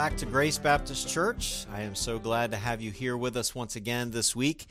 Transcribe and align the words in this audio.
back 0.00 0.16
to 0.16 0.24
Grace 0.24 0.56
Baptist 0.56 1.06
Church. 1.06 1.66
I 1.70 1.82
am 1.82 1.94
so 1.94 2.18
glad 2.18 2.52
to 2.52 2.56
have 2.56 2.80
you 2.80 2.90
here 2.90 3.18
with 3.18 3.36
us 3.36 3.54
once 3.54 3.76
again 3.76 4.10
this 4.10 4.34
week. 4.34 4.64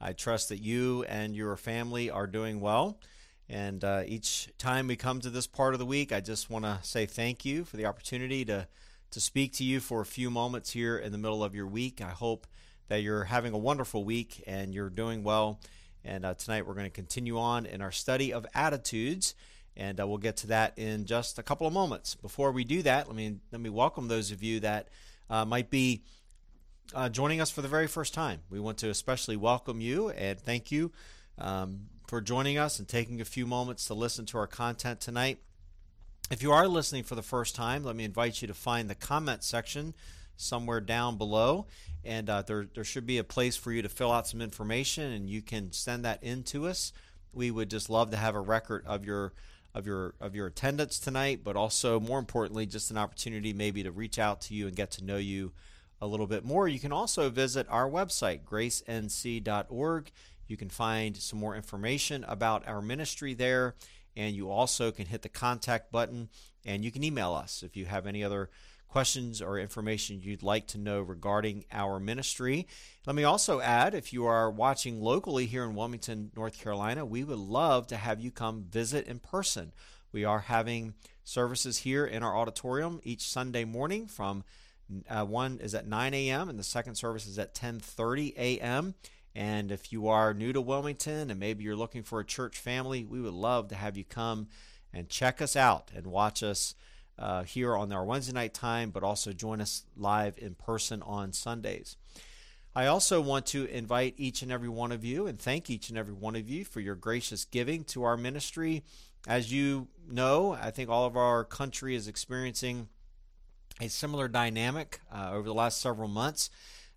I 0.00 0.14
trust 0.14 0.48
that 0.48 0.62
you 0.62 1.04
and 1.06 1.36
your 1.36 1.54
family 1.58 2.08
are 2.08 2.26
doing 2.26 2.62
well. 2.62 2.98
And 3.46 3.84
uh, 3.84 4.04
each 4.06 4.48
time 4.56 4.86
we 4.86 4.96
come 4.96 5.20
to 5.20 5.28
this 5.28 5.46
part 5.46 5.74
of 5.74 5.80
the 5.80 5.84
week, 5.84 6.12
I 6.12 6.20
just 6.20 6.48
want 6.48 6.64
to 6.64 6.78
say 6.80 7.04
thank 7.04 7.44
you 7.44 7.66
for 7.66 7.76
the 7.76 7.84
opportunity 7.84 8.42
to, 8.46 8.66
to 9.10 9.20
speak 9.20 9.52
to 9.56 9.64
you 9.64 9.80
for 9.80 10.00
a 10.00 10.06
few 10.06 10.30
moments 10.30 10.70
here 10.70 10.96
in 10.96 11.12
the 11.12 11.18
middle 11.18 11.44
of 11.44 11.54
your 11.54 11.66
week. 11.66 12.00
I 12.00 12.12
hope 12.12 12.46
that 12.88 13.02
you're 13.02 13.24
having 13.24 13.52
a 13.52 13.58
wonderful 13.58 14.02
week 14.02 14.42
and 14.46 14.74
you're 14.74 14.88
doing 14.88 15.22
well. 15.22 15.60
And 16.06 16.24
uh, 16.24 16.32
tonight 16.32 16.66
we're 16.66 16.72
going 16.72 16.86
to 16.86 16.90
continue 16.90 17.38
on 17.38 17.66
in 17.66 17.82
our 17.82 17.92
study 17.92 18.32
of 18.32 18.46
attitudes 18.54 19.34
and 19.76 20.00
uh, 20.00 20.06
we'll 20.06 20.18
get 20.18 20.36
to 20.38 20.48
that 20.48 20.78
in 20.78 21.06
just 21.06 21.38
a 21.38 21.42
couple 21.42 21.66
of 21.66 21.72
moments. 21.72 22.14
Before 22.14 22.52
we 22.52 22.64
do 22.64 22.82
that, 22.82 23.06
let 23.06 23.16
me 23.16 23.36
let 23.52 23.60
me 23.60 23.70
welcome 23.70 24.08
those 24.08 24.30
of 24.30 24.42
you 24.42 24.60
that 24.60 24.88
uh, 25.28 25.44
might 25.44 25.70
be 25.70 26.02
uh, 26.94 27.08
joining 27.08 27.40
us 27.40 27.50
for 27.50 27.62
the 27.62 27.68
very 27.68 27.86
first 27.86 28.14
time. 28.14 28.40
We 28.50 28.60
want 28.60 28.78
to 28.78 28.90
especially 28.90 29.36
welcome 29.36 29.80
you 29.80 30.10
and 30.10 30.38
thank 30.40 30.72
you 30.72 30.92
um, 31.38 31.86
for 32.08 32.20
joining 32.20 32.58
us 32.58 32.78
and 32.78 32.88
taking 32.88 33.20
a 33.20 33.24
few 33.24 33.46
moments 33.46 33.86
to 33.86 33.94
listen 33.94 34.26
to 34.26 34.38
our 34.38 34.46
content 34.46 35.00
tonight. 35.00 35.38
If 36.30 36.42
you 36.42 36.52
are 36.52 36.68
listening 36.68 37.04
for 37.04 37.14
the 37.14 37.22
first 37.22 37.54
time, 37.54 37.82
let 37.82 37.96
me 37.96 38.04
invite 38.04 38.40
you 38.42 38.48
to 38.48 38.54
find 38.54 38.88
the 38.88 38.94
comment 38.94 39.42
section 39.42 39.94
somewhere 40.36 40.80
down 40.80 41.18
below, 41.18 41.66
and 42.04 42.30
uh, 42.30 42.42
there 42.42 42.66
there 42.74 42.84
should 42.84 43.06
be 43.06 43.18
a 43.18 43.24
place 43.24 43.56
for 43.56 43.72
you 43.72 43.82
to 43.82 43.88
fill 43.88 44.12
out 44.12 44.26
some 44.26 44.40
information, 44.40 45.12
and 45.12 45.28
you 45.28 45.42
can 45.42 45.72
send 45.72 46.04
that 46.04 46.22
in 46.22 46.42
to 46.44 46.66
us. 46.66 46.92
We 47.32 47.50
would 47.50 47.70
just 47.70 47.90
love 47.90 48.10
to 48.10 48.16
have 48.16 48.34
a 48.34 48.40
record 48.40 48.84
of 48.86 49.04
your 49.04 49.32
of 49.74 49.86
your 49.86 50.14
of 50.20 50.34
your 50.34 50.46
attendance 50.46 50.98
tonight, 50.98 51.40
but 51.44 51.56
also 51.56 52.00
more 52.00 52.18
importantly, 52.18 52.66
just 52.66 52.90
an 52.90 52.98
opportunity 52.98 53.52
maybe 53.52 53.82
to 53.82 53.90
reach 53.90 54.18
out 54.18 54.40
to 54.42 54.54
you 54.54 54.66
and 54.66 54.76
get 54.76 54.90
to 54.92 55.04
know 55.04 55.16
you 55.16 55.52
a 56.00 56.06
little 56.06 56.26
bit 56.26 56.44
more. 56.44 56.66
You 56.66 56.80
can 56.80 56.92
also 56.92 57.30
visit 57.30 57.66
our 57.68 57.88
website, 57.88 58.44
gracenc.org. 58.44 60.10
You 60.46 60.56
can 60.56 60.70
find 60.70 61.16
some 61.16 61.38
more 61.38 61.54
information 61.54 62.24
about 62.24 62.66
our 62.66 62.82
ministry 62.82 63.34
there, 63.34 63.76
and 64.16 64.34
you 64.34 64.50
also 64.50 64.90
can 64.90 65.06
hit 65.06 65.22
the 65.22 65.28
contact 65.28 65.92
button 65.92 66.28
and 66.64 66.84
you 66.84 66.90
can 66.90 67.04
email 67.04 67.32
us 67.32 67.62
if 67.62 67.76
you 67.76 67.86
have 67.86 68.06
any 68.06 68.22
other 68.22 68.50
questions 68.90 69.40
or 69.40 69.58
information 69.58 70.20
you'd 70.20 70.42
like 70.42 70.66
to 70.66 70.78
know 70.78 71.00
regarding 71.00 71.64
our 71.70 72.00
ministry. 72.00 72.66
Let 73.06 73.14
me 73.14 73.22
also 73.22 73.60
add 73.60 73.94
if 73.94 74.12
you 74.12 74.26
are 74.26 74.50
watching 74.50 75.00
locally 75.00 75.46
here 75.46 75.64
in 75.64 75.76
Wilmington, 75.76 76.32
North 76.36 76.58
Carolina, 76.58 77.04
we 77.06 77.22
would 77.22 77.38
love 77.38 77.86
to 77.88 77.96
have 77.96 78.20
you 78.20 78.30
come 78.32 78.64
visit 78.64 79.06
in 79.06 79.20
person. 79.20 79.72
We 80.10 80.24
are 80.24 80.40
having 80.40 80.94
services 81.22 81.78
here 81.78 82.04
in 82.04 82.24
our 82.24 82.36
auditorium 82.36 83.00
each 83.04 83.28
Sunday 83.28 83.64
morning 83.64 84.08
from 84.08 84.42
uh, 85.08 85.24
one 85.24 85.60
is 85.62 85.74
at 85.74 85.86
9 85.86 86.12
a.m. 86.12 86.48
and 86.48 86.58
the 86.58 86.64
second 86.64 86.96
service 86.96 87.26
is 87.26 87.38
at 87.38 87.54
10:30 87.54 88.34
a.m. 88.36 88.94
And 89.36 89.70
if 89.70 89.92
you 89.92 90.08
are 90.08 90.34
new 90.34 90.52
to 90.52 90.60
Wilmington 90.60 91.30
and 91.30 91.38
maybe 91.38 91.62
you're 91.62 91.76
looking 91.76 92.02
for 92.02 92.18
a 92.18 92.24
church 92.24 92.58
family, 92.58 93.04
we 93.04 93.20
would 93.20 93.34
love 93.34 93.68
to 93.68 93.76
have 93.76 93.96
you 93.96 94.02
come 94.02 94.48
and 94.92 95.08
check 95.08 95.40
us 95.40 95.54
out 95.54 95.92
and 95.94 96.08
watch 96.08 96.42
us 96.42 96.74
uh, 97.20 97.42
here 97.42 97.76
on 97.76 97.92
our 97.92 98.04
Wednesday 98.04 98.32
night 98.32 98.54
time, 98.54 98.90
but 98.90 99.02
also 99.02 99.32
join 99.32 99.60
us 99.60 99.84
live 99.96 100.34
in 100.38 100.54
person 100.54 101.02
on 101.02 101.32
Sundays. 101.32 101.96
I 102.74 102.86
also 102.86 103.20
want 103.20 103.46
to 103.46 103.66
invite 103.66 104.14
each 104.16 104.42
and 104.42 104.52
every 104.52 104.68
one 104.68 104.92
of 104.92 105.04
you 105.04 105.26
and 105.26 105.38
thank 105.38 105.70
each 105.70 105.88
and 105.88 105.98
every 105.98 106.14
one 106.14 106.36
of 106.36 106.48
you 106.48 106.64
for 106.64 106.80
your 106.80 106.94
gracious 106.94 107.44
giving 107.44 107.84
to 107.84 108.04
our 108.04 108.16
ministry. 108.16 108.84
As 109.26 109.52
you 109.52 109.88
know, 110.08 110.52
I 110.52 110.70
think 110.70 110.88
all 110.88 111.04
of 111.04 111.16
our 111.16 111.44
country 111.44 111.94
is 111.94 112.08
experiencing 112.08 112.88
a 113.80 113.88
similar 113.88 114.28
dynamic 114.28 115.00
uh, 115.12 115.30
over 115.32 115.48
the 115.48 115.54
last 115.54 115.80
several 115.80 116.08
months 116.08 116.48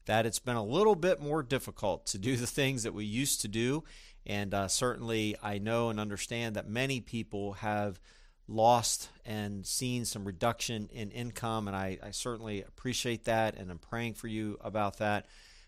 that 0.05 0.25
it's 0.25 0.39
been 0.39 0.55
a 0.55 0.63
little 0.63 0.95
bit 0.95 1.21
more 1.21 1.41
difficult 1.41 2.05
to 2.07 2.17
do 2.17 2.35
the 2.37 2.47
things 2.47 2.83
that 2.83 2.93
we 2.93 3.05
used 3.05 3.41
to 3.41 3.47
do. 3.47 3.83
And 4.25 4.53
uh, 4.53 4.67
certainly, 4.67 5.35
I 5.43 5.57
know 5.57 5.89
and 5.89 5.99
understand 5.99 6.55
that 6.55 6.69
many 6.69 7.01
people 7.01 7.53
have 7.53 7.99
lost 8.47 9.09
and 9.25 9.65
seen 9.65 10.05
some 10.05 10.25
reduction 10.25 10.89
in 10.91 11.11
income, 11.11 11.67
and 11.67 11.75
I, 11.75 11.97
I, 12.03 12.11
certainly 12.11 12.61
appreciate 12.61 13.25
that, 13.25 13.55
and 13.55 13.71
I'm 13.71 13.77
praying 13.77 14.15
for 14.15 14.27
you 14.27 14.57
about 14.61 14.97
that. 14.97 15.27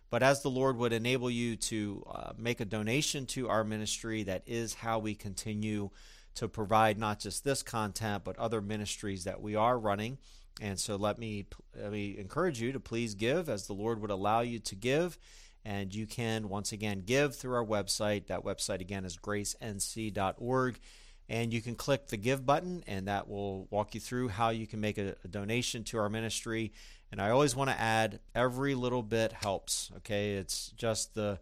But 0.09 0.23
as 0.23 0.41
the 0.41 0.49
Lord 0.49 0.77
would 0.77 0.93
enable 0.93 1.29
you 1.29 1.55
to 1.55 2.03
uh, 2.09 2.33
make 2.37 2.59
a 2.59 2.65
donation 2.65 3.25
to 3.27 3.49
our 3.49 3.63
ministry, 3.63 4.23
that 4.23 4.43
is 4.45 4.73
how 4.73 4.99
we 4.99 5.15
continue 5.15 5.89
to 6.35 6.47
provide 6.47 6.97
not 6.97 7.19
just 7.19 7.43
this 7.43 7.63
content, 7.63 8.23
but 8.23 8.37
other 8.37 8.61
ministries 8.61 9.23
that 9.23 9.41
we 9.41 9.55
are 9.55 9.79
running. 9.79 10.17
And 10.61 10.79
so 10.79 10.95
let 10.95 11.17
me, 11.17 11.47
let 11.75 11.91
me 11.91 12.17
encourage 12.17 12.61
you 12.61 12.71
to 12.73 12.79
please 12.79 13.15
give 13.15 13.49
as 13.49 13.67
the 13.67 13.73
Lord 13.73 14.01
would 14.01 14.11
allow 14.11 14.41
you 14.41 14.59
to 14.59 14.75
give. 14.75 15.17
And 15.63 15.93
you 15.95 16.05
can, 16.05 16.49
once 16.49 16.71
again, 16.71 17.03
give 17.05 17.35
through 17.35 17.55
our 17.55 17.65
website. 17.65 18.27
That 18.27 18.43
website, 18.43 18.81
again, 18.81 19.03
is 19.05 19.17
gracenc.org 19.17 20.79
and 21.27 21.53
you 21.53 21.61
can 21.61 21.75
click 21.75 22.07
the 22.07 22.17
give 22.17 22.45
button 22.45 22.83
and 22.87 23.07
that 23.07 23.27
will 23.27 23.67
walk 23.69 23.95
you 23.95 24.01
through 24.01 24.27
how 24.27 24.49
you 24.49 24.67
can 24.67 24.79
make 24.79 24.97
a, 24.97 25.15
a 25.23 25.27
donation 25.27 25.83
to 25.83 25.97
our 25.97 26.09
ministry 26.09 26.71
and 27.11 27.21
i 27.21 27.29
always 27.29 27.55
want 27.55 27.69
to 27.69 27.79
add 27.79 28.19
every 28.33 28.75
little 28.75 29.03
bit 29.03 29.31
helps 29.31 29.91
okay 29.97 30.33
it's 30.35 30.69
just 30.77 31.15
the 31.15 31.39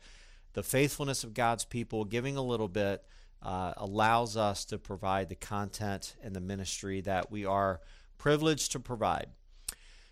the 0.54 0.64
faithfulness 0.64 1.24
of 1.24 1.34
god's 1.34 1.66
people 1.66 2.06
giving 2.06 2.38
a 2.38 2.44
little 2.44 2.70
bit 2.70 3.04
uh, 3.42 3.74
allows 3.76 4.38
us 4.38 4.64
to 4.64 4.78
provide 4.78 5.28
the 5.28 5.36
content 5.36 6.16
and 6.24 6.34
the 6.34 6.40
ministry 6.40 7.02
that 7.02 7.30
we 7.30 7.46
are 7.46 7.82
privileged 8.18 8.72
to 8.72 8.80
provide 8.80 9.28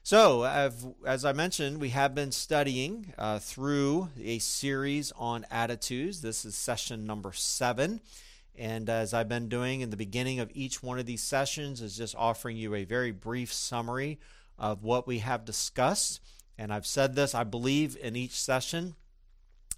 so, 0.04 0.44
as 1.06 1.26
I 1.26 1.32
mentioned, 1.32 1.80
we 1.80 1.90
have 1.90 2.16
been 2.16 2.32
studying 2.32 3.14
uh, 3.20 3.38
through 3.38 4.10
a 4.20 4.40
series 4.40 5.12
on 5.12 5.46
attitudes. 5.52 6.22
This 6.22 6.44
is 6.44 6.56
session 6.56 7.06
number 7.06 7.34
seven. 7.34 8.02
And 8.56 8.90
as 8.90 9.14
I've 9.14 9.30
been 9.30 9.50
doing 9.50 9.82
in 9.82 9.90
the 9.90 9.98
beginning 9.98 10.40
of 10.40 10.52
each 10.54 10.84
one 10.84 11.00
of 11.00 11.06
these 11.06 11.24
sessions, 11.24 11.82
is 11.82 11.98
just 11.98 12.16
offering 12.16 12.58
you 12.58 12.76
a 12.76 12.84
very 12.84 13.12
brief 13.12 13.52
summary 13.52 14.20
of 14.58 14.84
what 14.84 15.08
we 15.08 15.20
have 15.20 15.46
discussed. 15.46 16.20
And 16.58 16.72
I've 16.72 16.86
said 16.86 17.16
this, 17.16 17.34
I 17.34 17.44
believe, 17.44 17.98
in 18.00 18.16
each 18.16 18.40
session 18.40 18.96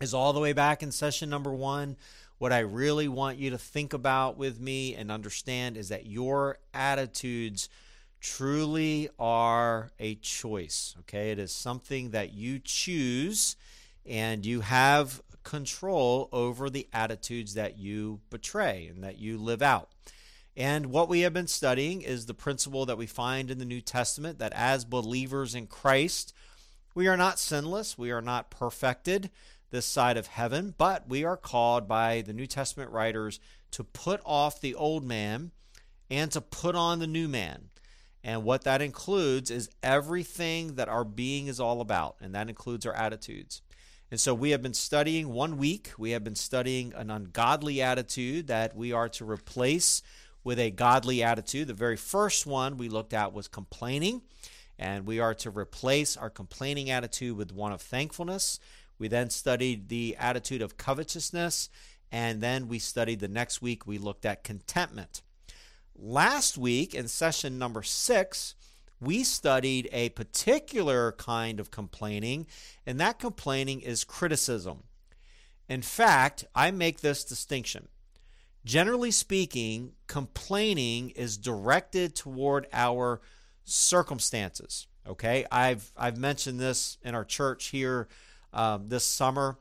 is 0.02 0.14
all 0.14 0.34
the 0.34 0.40
way 0.40 0.54
back 0.54 0.84
in 0.84 0.92
session 0.92 1.30
number 1.30 1.54
one. 1.54 1.96
What 2.40 2.52
I 2.52 2.60
really 2.60 3.08
want 3.08 3.38
you 3.38 3.52
to 3.52 3.58
think 3.58 3.94
about 3.94 4.38
with 4.38 4.60
me 4.60 4.96
and 4.96 5.12
understand 5.12 5.78
is 5.78 5.90
that 5.90 6.06
your 6.06 6.58
attitudes 6.74 7.70
truly 8.20 9.10
are 9.20 9.92
a 10.00 10.16
choice. 10.16 10.96
Okay, 11.02 11.32
it 11.32 11.40
is 11.40 11.52
something 11.52 12.12
that 12.12 12.34
you 12.34 12.60
choose 12.60 13.56
and 14.06 14.46
you 14.46 14.62
have 14.62 15.22
control 15.44 16.30
over 16.32 16.70
the 16.70 16.88
attitudes 16.94 17.54
that 17.54 17.78
you 17.78 18.22
betray 18.30 18.88
and 18.88 19.04
that 19.04 19.18
you 19.18 19.38
live 19.38 19.62
out. 19.62 19.90
And 20.56 20.88
what 20.88 21.10
we 21.10 21.22
have 21.22 21.34
been 21.34 21.48
studying 21.48 22.02
is 22.02 22.26
the 22.26 22.34
principle 22.34 22.86
that 22.86 22.98
we 22.98 23.08
find 23.08 23.50
in 23.50 23.58
the 23.58 23.66
New 23.66 23.82
Testament 23.82 24.40
that 24.40 24.54
as 24.54 24.86
believers 24.86 25.56
in 25.56 25.68
Christ, 25.68 26.34
we 26.94 27.08
are 27.08 27.18
not 27.18 27.40
sinless, 27.40 27.98
we 27.98 28.12
are 28.12 28.22
not 28.22 28.52
perfected 28.52 29.32
this 29.72 29.86
side 29.86 30.18
of 30.18 30.28
heaven, 30.28 30.76
but 30.78 31.10
we 31.10 31.24
are 31.24 31.38
called 31.38 31.88
by 31.88 32.22
the 32.22 32.34
New 32.34 32.46
Testament 32.46 32.92
writers 32.92 33.40
to 33.72 33.84
put 33.84 34.22
off 34.24 34.62
the 34.62 34.76
old 34.76 35.04
man 35.04 35.52
and 36.12 36.32
to 36.32 36.42
put 36.42 36.76
on 36.76 37.00
the 37.00 37.08
new 37.08 37.28
man. 37.28 37.70
And 38.24 38.44
what 38.44 38.64
that 38.64 38.82
includes 38.82 39.50
is 39.50 39.70
everything 39.82 40.76
that 40.76 40.88
our 40.88 41.04
being 41.04 41.48
is 41.48 41.60
all 41.60 41.82
about, 41.82 42.16
and 42.22 42.36
that 42.36 42.50
includes 42.50 42.86
our 42.86 42.94
attitudes. 42.94 43.64
And 44.14 44.20
so 44.20 44.36
we 44.36 44.52
have 44.52 44.62
been 44.62 44.76
studying 44.76 45.34
one 45.34 45.58
week, 45.58 45.90
we 45.98 46.12
have 46.12 46.24
been 46.24 46.36
studying 46.36 46.94
an 46.94 47.10
ungodly 47.10 47.82
attitude 47.82 48.46
that 48.46 48.76
we 48.76 48.92
are 48.92 49.10
to 49.10 49.26
replace 49.26 50.04
with 50.44 50.60
a 50.60 50.70
godly 50.70 51.24
attitude. 51.24 51.68
The 51.68 51.74
very 51.74 51.98
first 51.98 52.46
one 52.46 52.78
we 52.78 52.90
looked 52.90 53.16
at 53.16 53.34
was 53.34 53.48
complaining, 53.48 54.22
and 54.78 55.08
we 55.08 55.20
are 55.20 55.34
to 55.34 55.50
replace 55.50 56.16
our 56.16 56.30
complaining 56.30 56.92
attitude 56.92 57.36
with 57.36 57.52
one 57.52 57.72
of 57.72 57.82
thankfulness. 57.82 58.60
We 59.00 59.08
then 59.08 59.32
studied 59.32 59.90
the 59.90 60.16
attitude 60.20 60.62
of 60.62 60.78
covetousness, 60.78 61.72
and 62.12 62.40
then 62.40 62.68
we 62.68 62.78
studied 62.78 63.20
the 63.20 63.28
next 63.28 63.64
week, 63.64 63.88
we 63.88 63.98
looked 63.98 64.28
at 64.28 64.44
contentment. 64.44 65.24
Last 65.96 66.56
week, 66.56 66.94
in 66.94 67.08
session 67.08 67.58
number 67.58 67.82
six, 67.82 68.54
we 69.04 69.24
studied 69.24 69.90
a 69.92 70.10
particular 70.10 71.12
kind 71.14 71.60
of 71.60 71.72
complaining, 71.72 72.48
and 72.86 73.00
that 73.00 73.20
complaining 73.20 73.82
is 73.82 74.04
criticism. 74.04 74.84
In 75.70 75.82
fact, 75.82 76.46
I 76.56 76.72
make 76.72 77.02
this 77.02 77.24
distinction. 77.24 77.88
Generally 78.66 79.12
speaking, 79.12 79.94
complaining 80.08 81.10
is 81.12 81.38
directed 81.38 82.16
toward 82.16 82.68
our 82.72 83.22
circumstances. 83.66 84.88
Okay, 85.08 85.46
I've 85.52 85.92
I've 85.98 86.18
mentioned 86.18 86.60
this 86.60 86.98
in 87.02 87.14
our 87.14 87.26
church 87.26 87.66
here 87.66 88.08
um, 88.54 88.88
this 88.88 89.04
summer. 89.04 89.58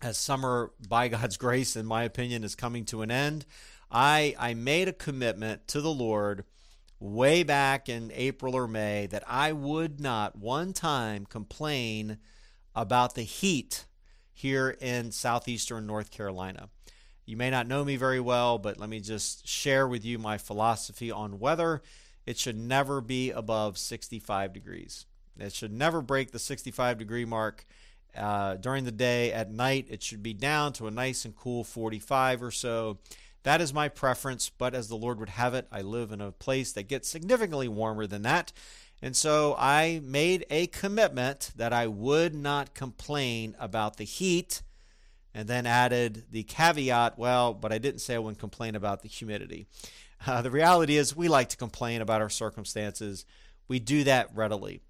As 0.00 0.18
summer, 0.18 0.72
by 0.88 1.08
God's 1.08 1.36
grace, 1.38 1.76
in 1.76 1.86
my 1.86 2.04
opinion, 2.04 2.44
is 2.44 2.54
coming 2.54 2.84
to 2.86 3.02
an 3.02 3.10
end, 3.10 3.46
I 3.90 4.36
I 4.38 4.54
made 4.54 4.86
a 4.86 4.92
commitment 4.92 5.66
to 5.68 5.80
the 5.80 5.92
Lord 5.92 6.44
way 7.00 7.42
back 7.42 7.88
in 7.88 8.10
April 8.14 8.54
or 8.54 8.66
May 8.66 9.06
that 9.06 9.24
I 9.26 9.52
would 9.52 10.00
not 10.00 10.36
one 10.36 10.72
time 10.72 11.26
complain 11.26 12.18
about 12.74 13.14
the 13.14 13.22
heat 13.22 13.84
here 14.32 14.76
in 14.80 15.12
southeastern 15.12 15.86
North 15.86 16.10
Carolina. 16.10 16.68
You 17.26 17.36
may 17.36 17.50
not 17.50 17.66
know 17.66 17.84
me 17.84 17.96
very 17.96 18.20
well, 18.20 18.58
but 18.58 18.78
let 18.78 18.88
me 18.88 19.00
just 19.00 19.46
share 19.46 19.88
with 19.88 20.04
you 20.04 20.18
my 20.18 20.36
philosophy 20.36 21.10
on 21.10 21.38
weather. 21.38 21.82
It 22.26 22.38
should 22.38 22.58
never 22.58 23.00
be 23.00 23.30
above 23.30 23.78
65 23.78 24.52
degrees. 24.52 25.06
It 25.38 25.52
should 25.52 25.72
never 25.72 26.00
break 26.00 26.30
the 26.30 26.38
65 26.38 26.98
degree 26.98 27.24
mark 27.24 27.64
uh, 28.16 28.56
during 28.56 28.84
the 28.84 28.92
day. 28.92 29.32
At 29.32 29.50
night, 29.50 29.86
it 29.88 30.02
should 30.02 30.22
be 30.22 30.34
down 30.34 30.72
to 30.74 30.86
a 30.86 30.90
nice 30.90 31.24
and 31.24 31.34
cool 31.34 31.64
45 31.64 32.42
or 32.42 32.50
so. 32.50 32.98
That 33.44 33.60
is 33.60 33.74
my 33.74 33.88
preference, 33.88 34.50
but 34.50 34.74
as 34.74 34.88
the 34.88 34.96
Lord 34.96 35.20
would 35.20 35.28
have 35.28 35.54
it, 35.54 35.68
I 35.70 35.82
live 35.82 36.12
in 36.12 36.20
a 36.20 36.32
place 36.32 36.72
that 36.72 36.88
gets 36.88 37.08
significantly 37.08 37.68
warmer 37.68 38.06
than 38.06 38.22
that. 38.22 38.52
And 39.02 39.14
so 39.14 39.54
I 39.58 40.00
made 40.02 40.46
a 40.48 40.66
commitment 40.68 41.50
that 41.56 41.72
I 41.72 41.86
would 41.86 42.34
not 42.34 42.74
complain 42.74 43.54
about 43.60 43.98
the 43.98 44.04
heat 44.04 44.62
and 45.34 45.46
then 45.46 45.66
added 45.66 46.24
the 46.30 46.44
caveat 46.44 47.18
well, 47.18 47.52
but 47.52 47.70
I 47.70 47.76
didn't 47.76 48.00
say 48.00 48.14
I 48.14 48.18
wouldn't 48.18 48.38
complain 48.38 48.74
about 48.74 49.02
the 49.02 49.08
humidity. 49.08 49.66
Uh, 50.26 50.40
the 50.40 50.50
reality 50.50 50.96
is, 50.96 51.14
we 51.14 51.28
like 51.28 51.50
to 51.50 51.56
complain 51.58 52.00
about 52.00 52.22
our 52.22 52.30
circumstances. 52.30 53.26
We 53.68 53.78
do 53.78 54.04
that 54.04 54.34
readily. 54.34 54.80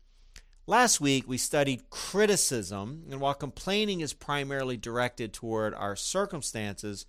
Last 0.66 1.00
week, 1.00 1.26
we 1.26 1.38
studied 1.38 1.90
criticism, 1.90 3.04
and 3.10 3.20
while 3.20 3.34
complaining 3.34 4.00
is 4.00 4.12
primarily 4.12 4.76
directed 4.76 5.32
toward 5.32 5.74
our 5.74 5.96
circumstances, 5.96 7.04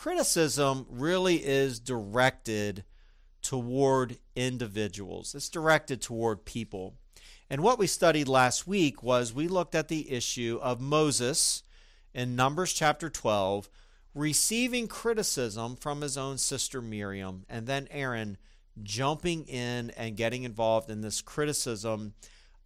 criticism 0.00 0.86
really 0.88 1.44
is 1.44 1.78
directed 1.78 2.82
toward 3.42 4.16
individuals, 4.34 5.34
it's 5.34 5.50
directed 5.50 6.00
toward 6.00 6.46
people. 6.46 6.94
And 7.50 7.62
what 7.62 7.78
we 7.78 7.86
studied 7.86 8.26
last 8.26 8.66
week 8.66 9.02
was 9.02 9.34
we 9.34 9.46
looked 9.46 9.74
at 9.74 9.88
the 9.88 10.10
issue 10.10 10.58
of 10.62 10.80
Moses 10.80 11.62
in 12.14 12.34
Numbers 12.34 12.72
chapter 12.72 13.10
12 13.10 13.68
receiving 14.14 14.88
criticism 14.88 15.76
from 15.76 16.00
his 16.00 16.16
own 16.16 16.38
sister 16.38 16.80
Miriam, 16.80 17.44
and 17.46 17.66
then 17.66 17.86
Aaron 17.90 18.38
jumping 18.82 19.44
in 19.44 19.90
and 19.98 20.16
getting 20.16 20.44
involved 20.44 20.88
in 20.88 21.02
this 21.02 21.20
criticism 21.20 22.14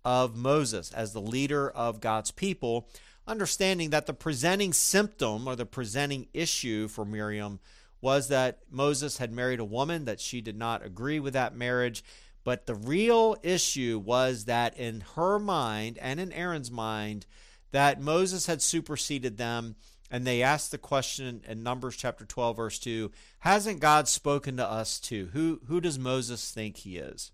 of 0.05 0.37
Moses 0.37 0.93
as 0.93 1.13
the 1.13 1.21
leader 1.21 1.69
of 1.69 2.01
God's 2.01 2.31
people, 2.31 2.89
understanding 3.27 3.91
that 3.91 4.07
the 4.07 4.15
presenting 4.15 4.73
symptom 4.73 5.47
or 5.49 5.57
the 5.57 5.67
presenting 5.67 6.29
issue 6.33 6.89
for 6.89 7.05
Miriam 7.05 7.61
was 8.01 8.29
that 8.29 8.59
Moses 8.71 9.19
had 9.19 9.33
married 9.33 9.61
a 9.61 9.65
woman, 9.65 10.05
that 10.05 10.21
she 10.21 10.41
did 10.41 10.57
not 10.57 10.85
agree 10.85 11.19
with 11.19 11.33
that 11.33 11.57
marriage. 11.57 12.05
But 12.45 12.67
the 12.67 12.75
real 12.75 13.37
issue 13.43 14.03
was 14.05 14.45
that 14.45 14.77
in 14.77 15.03
her 15.15 15.39
mind 15.39 15.99
and 15.99 16.21
in 16.21 16.31
Aaron's 16.33 16.71
mind, 16.71 17.25
that 17.71 18.01
Moses 18.01 18.47
had 18.47 18.61
superseded 18.61 19.39
them. 19.39 19.77
And 20.11 20.27
they 20.27 20.43
asked 20.43 20.71
the 20.71 20.79
question 20.79 21.41
in 21.49 21.63
Numbers 21.63 21.97
chapter 21.97 22.27
12, 22.27 22.57
verse 22.57 22.79
2 22.79 23.11
Hasn't 23.41 23.81
God 23.81 24.07
spoken 24.07 24.59
to 24.59 24.69
us 24.69 25.01
too? 25.01 25.31
Who, 25.33 25.61
who 25.67 25.81
does 25.81 25.99
Moses 25.99 26.51
think 26.51 26.77
he 26.77 26.99
is? 26.99 27.33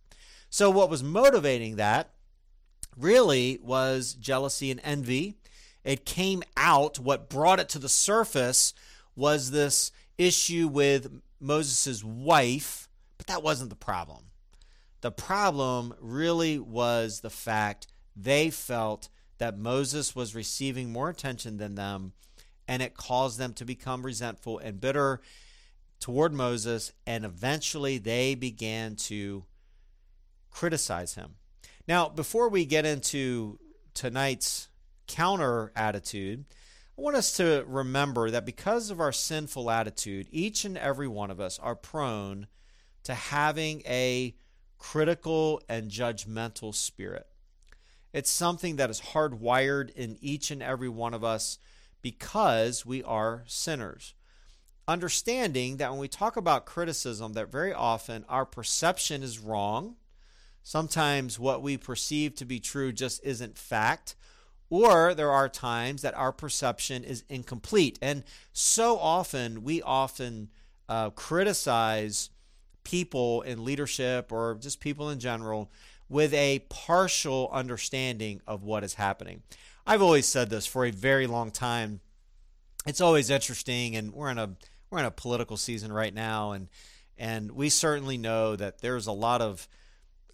So, 0.48 0.70
what 0.70 0.88
was 0.88 1.02
motivating 1.02 1.76
that 1.76 2.10
really 2.96 3.58
was 3.62 4.14
jealousy 4.14 4.70
and 4.70 4.80
envy. 4.84 5.36
It 5.84 6.04
came 6.04 6.42
out, 6.56 6.98
what 6.98 7.30
brought 7.30 7.60
it 7.60 7.68
to 7.70 7.78
the 7.78 7.88
surface 7.88 8.74
was 9.16 9.50
this 9.50 9.92
issue 10.18 10.68
with 10.68 11.20
Moses' 11.40 12.04
wife, 12.04 12.88
but 13.16 13.26
that 13.26 13.42
wasn't 13.42 13.70
the 13.70 13.76
problem. 13.76 14.24
The 15.00 15.10
problem 15.10 15.94
really 16.00 16.58
was 16.58 17.20
the 17.20 17.30
fact 17.30 17.86
they 18.14 18.50
felt 18.50 19.08
that 19.38 19.58
Moses 19.58 20.14
was 20.14 20.34
receiving 20.34 20.92
more 20.92 21.08
attention 21.08 21.56
than 21.56 21.74
them, 21.74 22.12
and 22.68 22.82
it 22.82 22.94
caused 22.94 23.38
them 23.38 23.54
to 23.54 23.64
become 23.64 24.04
resentful 24.04 24.58
and 24.58 24.80
bitter 24.80 25.20
toward 25.98 26.32
Moses, 26.32 26.92
and 27.06 27.24
eventually 27.24 27.98
they 27.98 28.34
began 28.34 28.96
to 28.96 29.44
criticize 30.50 31.14
him. 31.14 31.36
Now, 31.88 32.08
before 32.08 32.48
we 32.48 32.64
get 32.64 32.84
into 32.84 33.58
tonight's 33.94 34.68
counter 35.10 35.72
attitude, 35.74 36.44
I 36.96 37.02
want 37.02 37.16
us 37.16 37.36
to 37.38 37.64
remember 37.66 38.30
that 38.30 38.46
because 38.46 38.90
of 38.90 39.00
our 39.00 39.10
sinful 39.10 39.70
attitude, 39.70 40.28
each 40.30 40.64
and 40.64 40.78
every 40.78 41.08
one 41.08 41.30
of 41.30 41.40
us 41.40 41.58
are 41.58 41.74
prone 41.74 42.46
to 43.02 43.14
having 43.14 43.82
a 43.86 44.34
critical 44.78 45.60
and 45.68 45.90
judgmental 45.90 46.74
spirit. 46.74 47.26
It's 48.12 48.30
something 48.30 48.76
that 48.76 48.90
is 48.90 49.00
hardwired 49.00 49.90
in 49.90 50.16
each 50.20 50.50
and 50.50 50.62
every 50.62 50.88
one 50.88 51.14
of 51.14 51.24
us 51.24 51.58
because 52.02 52.86
we 52.86 53.02
are 53.02 53.42
sinners. 53.46 54.14
Understanding 54.86 55.78
that 55.78 55.90
when 55.90 56.00
we 56.00 56.08
talk 56.08 56.36
about 56.36 56.66
criticism, 56.66 57.32
that 57.32 57.50
very 57.50 57.72
often 57.72 58.24
our 58.28 58.46
perception 58.46 59.22
is 59.22 59.38
wrong 59.38 59.96
Sometimes 60.62 61.38
what 61.38 61.62
we 61.62 61.76
perceive 61.76 62.34
to 62.36 62.44
be 62.44 62.60
true 62.60 62.92
just 62.92 63.24
isn't 63.24 63.58
fact. 63.58 64.14
Or 64.70 65.14
there 65.14 65.32
are 65.32 65.48
times 65.48 66.02
that 66.02 66.14
our 66.14 66.32
perception 66.32 67.02
is 67.02 67.24
incomplete. 67.28 67.98
And 68.00 68.22
so 68.52 68.98
often, 68.98 69.64
we 69.64 69.82
often 69.82 70.48
uh, 70.88 71.10
criticize 71.10 72.30
people 72.84 73.42
in 73.42 73.64
leadership 73.64 74.32
or 74.32 74.56
just 74.60 74.80
people 74.80 75.10
in 75.10 75.18
general 75.18 75.70
with 76.08 76.32
a 76.34 76.60
partial 76.68 77.48
understanding 77.52 78.40
of 78.46 78.62
what 78.62 78.84
is 78.84 78.94
happening. 78.94 79.42
I've 79.86 80.02
always 80.02 80.26
said 80.26 80.50
this 80.50 80.66
for 80.66 80.84
a 80.84 80.90
very 80.90 81.26
long 81.26 81.50
time. 81.50 82.00
It's 82.86 83.00
always 83.00 83.30
interesting, 83.30 83.96
and 83.96 84.12
we're 84.12 84.30
in 84.30 84.38
a 84.38 84.50
we're 84.90 84.98
in 84.98 85.04
a 85.04 85.10
political 85.10 85.56
season 85.56 85.92
right 85.92 86.14
now, 86.14 86.52
and 86.52 86.68
and 87.18 87.52
we 87.52 87.68
certainly 87.68 88.18
know 88.18 88.56
that 88.56 88.80
there's 88.80 89.06
a 89.06 89.12
lot 89.12 89.40
of 89.40 89.68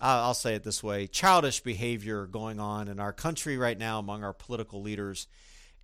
I'll 0.01 0.35
say 0.35 0.55
it 0.55 0.65
this 0.65 0.83
way 0.83 1.07
childish 1.07 1.61
behavior 1.61 2.27
going 2.27 2.61
on 2.61 2.89
in 2.89 3.01
our 3.01 3.13
country 3.13 3.57
right 3.57 3.79
now 3.79 3.99
among 3.99 4.25
our 4.25 4.33
political 4.33 4.83
leaders. 4.83 5.27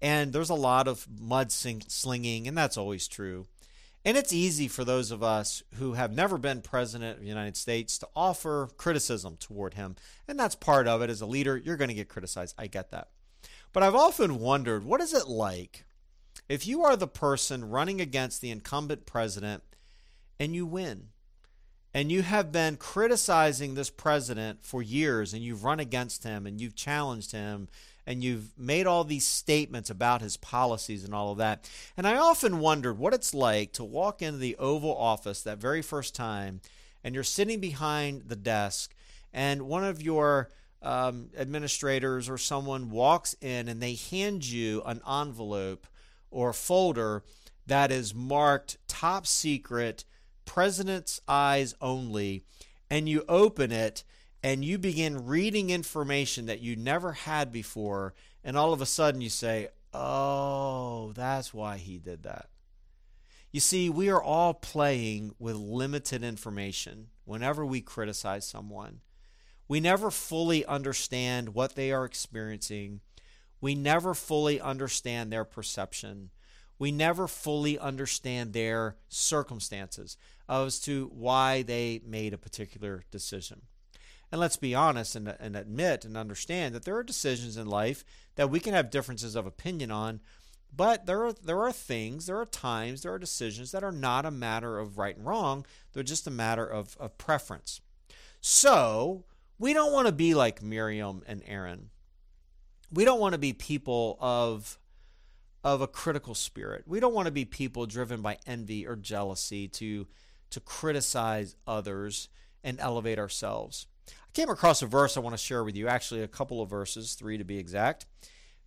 And 0.01 0.33
there's 0.33 0.51
a 0.51 0.55
lot 0.55 0.89
of 0.89 1.07
mud 1.21 1.53
slinging, 1.53 2.49
and 2.49 2.59
that's 2.59 2.77
always 2.77 3.07
true. 3.07 3.47
And 4.05 4.17
it's 4.17 4.33
easy 4.33 4.67
for 4.67 4.85
those 4.85 5.13
of 5.13 5.23
us 5.23 5.63
who 5.75 5.93
have 5.93 6.13
never 6.13 6.37
been 6.39 6.61
president 6.61 7.19
of 7.19 7.23
the 7.23 7.29
United 7.29 7.57
States 7.57 7.99
to 7.99 8.09
offer 8.17 8.69
criticism 8.77 9.37
toward 9.37 9.75
him. 9.75 9.95
And 10.27 10.39
that's 10.39 10.57
part 10.57 10.89
of 10.89 11.03
it. 11.03 11.11
As 11.11 11.21
a 11.21 11.27
leader, 11.27 11.57
you're 11.57 11.77
going 11.77 11.89
to 11.89 11.95
get 11.95 12.09
criticized. 12.09 12.57
I 12.59 12.67
get 12.67 12.91
that. 12.91 13.11
But 13.73 13.85
I've 13.85 13.95
often 13.95 14.41
wondered 14.41 14.85
what 14.85 15.01
is 15.01 15.15
it 15.15 15.29
like 15.29 15.85
if 16.49 16.67
you 16.67 16.83
are 16.83 16.97
the 16.97 17.07
person 17.07 17.71
running 17.71 18.01
against 18.01 18.41
the 18.41 18.51
incumbent 18.51 19.07
president 19.07 19.63
and 20.41 20.55
you 20.55 20.67
win? 20.67 21.09
And 21.95 22.11
you 22.11 22.23
have 22.23 22.51
been 22.51 22.77
criticizing 22.77 23.75
this 23.75 23.91
president 23.91 24.63
for 24.63 24.83
years 24.83 25.35
and 25.35 25.43
you've 25.43 25.65
run 25.65 25.81
against 25.81 26.25
him 26.25 26.47
and 26.47 26.61
you've 26.61 26.75
challenged 26.75 27.33
him 27.33 27.69
and 28.07 28.25
you've 28.25 28.59
made 28.59 28.87
all 28.87 29.05
these 29.05 29.27
statements 29.27 29.91
about 29.91 30.23
his 30.23 30.37
policies 30.37 31.05
and 31.05 31.15
all 31.15 31.33
of 31.33 31.39
that. 31.39 31.69
And 31.97 32.07
I 32.07 32.17
often 32.17 32.59
wondered 32.59 32.99
what 32.99 33.15
it's 33.15 33.35
like 33.35 33.73
to 33.75 33.85
walk 33.85 34.23
into 34.23 34.39
the 34.39 34.57
Oval 34.57 34.97
Office 34.97 35.43
that 35.43 35.59
very 35.59 35.83
first 35.83 36.15
time 36.15 36.61
and 37.05 37.15
you're 37.15 37.25
sitting 37.25 37.61
behind 37.61 38.23
the 38.29 38.37
desk 38.37 38.95
and 39.33 39.63
one 39.63 39.85
of 39.85 40.03
your 40.03 40.51
um, 40.83 41.29
administrators 41.39 42.29
or 42.29 42.39
someone 42.39 42.91
walks 42.91 43.35
in 43.41 43.69
and 43.69 43.81
they 43.81 43.95
hand 43.95 44.45
you 44.45 44.83
an 44.85 45.01
envelope 45.09 45.87
or 46.31 46.53
folder 46.53 47.23
that 47.67 47.93
is 47.93 48.15
marked 48.15 48.79
top 48.89 49.27
secret 49.27 50.05
president's 50.45 51.21
eyes 51.27 51.75
only, 51.81 52.45
and 52.91 53.09
you 53.09 53.25
open 53.29 53.73
it 53.73 54.05
and 54.43 54.65
you 54.65 54.77
begin 54.77 55.27
reading 55.27 55.71
information 55.71 56.47
that 56.47 56.61
you 56.61 56.75
never 56.75 57.13
had 57.13 57.53
before, 57.53 58.15
and 58.43 58.57
all 58.57 58.73
of 58.73 58.81
a 58.81 58.87
sudden 58.87 59.21
you 59.21 59.31
say, 59.31 59.69
Oh, 59.95 61.13
that's 61.15 61.53
why 61.53 61.77
he 61.77 61.99
did 61.99 62.23
that. 62.23 62.49
You 63.53 63.61
see, 63.61 63.91
we 63.91 64.09
are 64.09 64.23
all 64.23 64.55
playing 64.55 65.35
with 65.39 65.57
limited 65.57 66.25
information 66.25 67.09
whenever 67.25 67.65
we 67.67 67.83
criticize 67.83 68.49
someone. 68.49 69.01
We 69.69 69.81
never 69.81 70.11
fully 70.11 70.65
understand 70.65 71.51
what 71.51 71.75
they 71.75 71.93
are 71.93 72.07
experiencing. 72.07 73.01
We 73.61 73.75
never 73.75 74.15
fully 74.15 74.61
understand 74.61 75.31
their 75.31 75.45
perception 75.45 76.31
we 76.83 76.91
never 76.91 77.29
fully 77.29 77.79
understand 77.79 78.53
their 78.53 78.97
circumstances 79.09 80.17
as 80.49 80.81
to 80.81 81.09
why 81.15 81.63
they 81.63 82.01
made 82.05 82.35
a 82.35 82.39
particular 82.39 83.05
decision. 83.13 83.63
And 84.33 84.41
let's 84.41 84.57
be 84.57 84.75
honest 84.75 85.15
and, 85.15 85.33
and 85.39 85.55
admit 85.55 86.05
and 86.05 86.17
understand 86.17 86.75
that 86.75 86.85
there 86.85 86.97
are 86.97 87.05
decisions 87.05 87.57
in 87.57 87.69
life 87.69 88.05
that 88.35 88.51
we 88.51 88.59
can 88.59 88.75
have 88.75 88.91
differences 88.91 89.37
of 89.37 89.47
opinion 89.47 89.93
on, 89.93 90.19
but 90.75 91.07
there 91.07 91.25
are 91.25 91.33
there 91.33 91.61
are 91.61 91.71
things, 91.71 92.27
there 92.27 92.41
are 92.41 92.47
times, 92.47 93.03
there 93.03 93.13
are 93.13 93.19
decisions 93.21 93.71
that 93.71 93.85
are 93.85 93.93
not 93.93 94.27
a 94.27 94.33
matter 94.33 94.81
of 94.81 94.99
right 94.99 95.17
and 95.17 95.25
wrong. 95.25 95.65
They're 95.93 96.03
just 96.03 96.27
a 96.27 96.33
matter 96.33 96.67
of, 96.67 96.97
of 96.99 97.17
preference. 97.17 97.81
So, 98.41 99.23
we 99.57 99.73
don't 99.73 99.93
want 99.93 100.09
to 100.09 100.13
be 100.13 100.35
like 100.35 100.65
Miriam 100.65 101.23
and 101.29 101.45
Aaron. 101.47 101.91
We 102.91 103.05
don't 103.05 103.21
want 103.21 103.35
to 103.35 103.39
be 103.39 103.53
people 103.53 104.19
of 104.21 104.81
of 105.65 105.81
a 105.81 105.87
critical 105.87 106.35
spirit. 106.35 106.85
We 106.87 107.01
don't 107.01 107.15
want 107.15 107.27
to 107.27 107.33
be 107.33 107.45
people 107.45 107.87
driven 107.87 108.21
by 108.23 108.39
envy 108.47 108.87
or 108.87 108.97
jealousy 108.97 109.69
to 109.69 110.07
to 110.51 110.61
criticize 110.61 111.57
others 111.67 112.29
and 112.63 112.79
elevate 112.79 113.19
ourselves. 113.19 113.87
I 114.09 114.33
came 114.35 114.51
across 114.51 114.83
a 114.83 114.87
verse 114.87 115.17
I 115.17 115.21
want 115.21 115.35
to 115.35 115.43
share 115.43 115.65
with 115.65 115.77
you, 115.77 115.89
actually 115.89 116.23
a 116.23 116.29
couple 116.29 116.61
of 116.61 116.69
verses, 116.69 117.15
3 117.15 117.39
to 117.39 117.45
be 117.45 117.59
exact. 117.59 118.07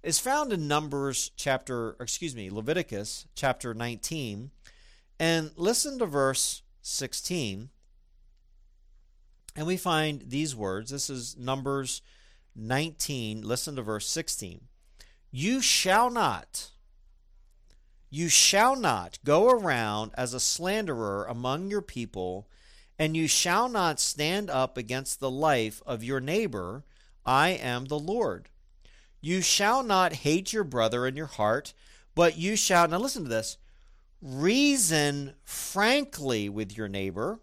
It's 0.02 0.20
found 0.20 0.52
in 0.52 0.68
Numbers 0.68 1.32
chapter, 1.36 1.96
excuse 2.00 2.36
me, 2.36 2.50
Leviticus 2.50 3.28
chapter 3.36 3.74
19. 3.74 4.52
And 5.20 5.52
listen 5.56 6.00
to 6.00 6.06
verse 6.06 6.64
16. 6.82 7.70
And 9.56 9.68
we 9.68 9.78
find 9.78 10.24
these 10.28 10.56
words. 10.56 10.92
This 10.92 11.10
is 11.10 11.38
Numbers 11.38 12.02
19. 12.56 13.42
Listen 13.42 13.76
to 13.76 13.82
verse 13.82 14.08
16. 14.08 14.62
You 15.32 15.62
shall 15.62 16.10
not 16.10 16.72
you 18.10 18.30
shall 18.30 18.76
not 18.76 19.20
go 19.26 19.50
around 19.50 20.12
as 20.16 20.34
a 20.34 20.40
slanderer 20.40 21.26
among 21.26 21.70
your 21.70 21.82
people, 21.82 22.48
and 22.98 23.18
you 23.18 23.28
shall 23.28 23.68
not 23.68 24.00
stand 24.00 24.50
up 24.50 24.78
against 24.78 25.20
the 25.20 25.32
life 25.32 25.82
of 25.86 26.04
your 26.04 26.20
neighbor. 26.20 26.84
I 27.26 27.50
am 27.50 27.86
the 27.86 28.00
Lord. 28.00 28.50
You 29.20 29.42
shall 29.42 29.84
not 29.84 30.14
hate 30.14 30.54
your 30.54 30.64
brother 30.64 31.08
in 31.08 31.16
your 31.16 31.26
heart, 31.26 31.74
but 32.14 32.38
you 32.38 32.56
shall, 32.56 32.88
now 32.88 33.00
listen 33.00 33.24
to 33.24 33.30
this, 33.30 33.58
reason 34.22 35.34
frankly 35.44 36.48
with 36.48 36.78
your 36.78 36.88
neighbor, 36.88 37.40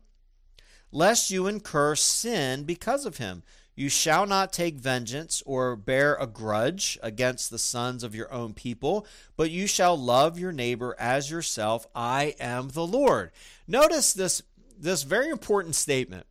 lest 0.90 1.30
you 1.30 1.46
incur 1.46 1.96
sin 1.96 2.64
because 2.64 3.04
of 3.04 3.18
him. 3.18 3.42
You 3.74 3.88
shall 3.88 4.26
not 4.26 4.52
take 4.52 4.74
vengeance 4.74 5.42
or 5.46 5.76
bear 5.76 6.14
a 6.14 6.26
grudge 6.26 6.98
against 7.02 7.50
the 7.50 7.58
sons 7.58 8.04
of 8.04 8.14
your 8.14 8.30
own 8.32 8.52
people, 8.52 9.06
but 9.36 9.50
you 9.50 9.66
shall 9.66 9.96
love 9.96 10.38
your 10.38 10.52
neighbor 10.52 10.94
as 10.98 11.30
yourself. 11.30 11.86
I 11.94 12.34
am 12.38 12.68
the 12.68 12.86
Lord. 12.86 13.30
Notice 13.66 14.12
this, 14.12 14.42
this 14.78 15.04
very 15.04 15.30
important 15.30 15.74
statement. 15.74 16.26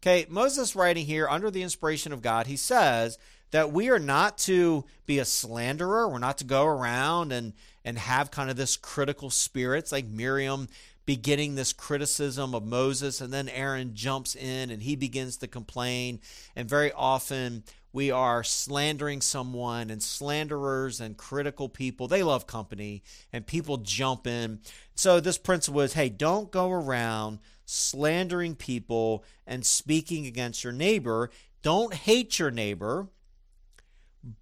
Okay, 0.00 0.26
Moses 0.28 0.76
writing 0.76 1.06
here 1.06 1.26
under 1.28 1.50
the 1.50 1.62
inspiration 1.62 2.12
of 2.12 2.22
God, 2.22 2.46
he 2.46 2.56
says 2.56 3.18
that 3.50 3.72
we 3.72 3.88
are 3.88 3.98
not 3.98 4.38
to 4.38 4.84
be 5.06 5.18
a 5.18 5.24
slanderer. 5.24 6.08
We're 6.08 6.18
not 6.18 6.38
to 6.38 6.44
go 6.44 6.66
around 6.66 7.32
and, 7.32 7.52
and 7.84 7.98
have 7.98 8.30
kind 8.30 8.50
of 8.50 8.56
this 8.56 8.76
critical 8.76 9.30
spirits 9.30 9.92
like 9.92 10.06
Miriam 10.06 10.68
beginning 11.06 11.54
this 11.54 11.72
criticism 11.72 12.54
of 12.54 12.64
Moses, 12.64 13.20
and 13.20 13.32
then 13.32 13.48
Aaron 13.48 13.94
jumps 13.94 14.34
in 14.34 14.70
and 14.70 14.82
he 14.82 14.96
begins 14.96 15.36
to 15.38 15.46
complain. 15.46 16.20
And 16.56 16.68
very 16.68 16.92
often 16.92 17.64
we 17.94 18.10
are 18.10 18.42
slandering 18.42 19.20
someone, 19.20 19.88
and 19.88 20.02
slanderers 20.02 21.00
and 21.00 21.16
critical 21.16 21.68
people, 21.68 22.08
they 22.08 22.24
love 22.24 22.44
company, 22.44 23.04
and 23.32 23.46
people 23.46 23.76
jump 23.76 24.26
in. 24.26 24.58
So, 24.96 25.20
this 25.20 25.38
principle 25.38 25.80
is 25.80 25.92
hey, 25.92 26.08
don't 26.08 26.50
go 26.50 26.72
around 26.72 27.38
slandering 27.64 28.56
people 28.56 29.24
and 29.46 29.64
speaking 29.64 30.26
against 30.26 30.64
your 30.64 30.72
neighbor. 30.72 31.30
Don't 31.62 31.94
hate 31.94 32.38
your 32.40 32.50
neighbor, 32.50 33.06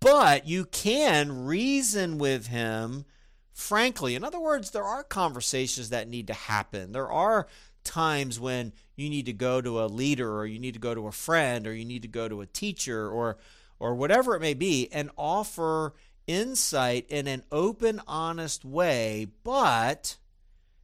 but 0.01 0.47
you 0.47 0.65
can 0.65 1.45
reason 1.45 2.17
with 2.17 2.47
him 2.47 3.05
frankly. 3.53 4.15
In 4.15 4.25
other 4.25 4.41
words, 4.41 4.71
there 4.71 4.85
are 4.85 5.05
conversations 5.05 5.91
that 5.91 6.09
need 6.09 6.27
to 6.29 6.35
happen. 6.35 6.93
There 6.93 7.11
are 7.11 7.47
times 7.85 8.39
when 8.39 8.73
you 8.97 9.11
need 9.11 9.27
to 9.27 9.33
go 9.33 9.61
to 9.61 9.83
a 9.83 9.87
leader 9.87 10.39
or 10.39 10.47
you 10.47 10.59
need 10.59 10.75
to 10.75 10.81
go 10.81 10.95
to 10.95 11.07
a 11.07 11.13
friend 11.13 11.67
or 11.67 11.75
you 11.75 11.85
need 11.85 12.03
to 12.03 12.09
go 12.09 12.29
to 12.29 12.41
a 12.41 12.47
teacher 12.47 13.09
or 13.09 13.39
or 13.79 13.95
whatever 13.95 14.37
it 14.37 14.41
may 14.41 14.55
be 14.55 14.89
and 14.93 15.11
offer 15.17 15.93
insight 16.27 17.05
in 17.09 17.27
an 17.27 17.43
open 17.51 18.01
honest 18.07 18.65
way 18.65 19.27
but 19.43 20.17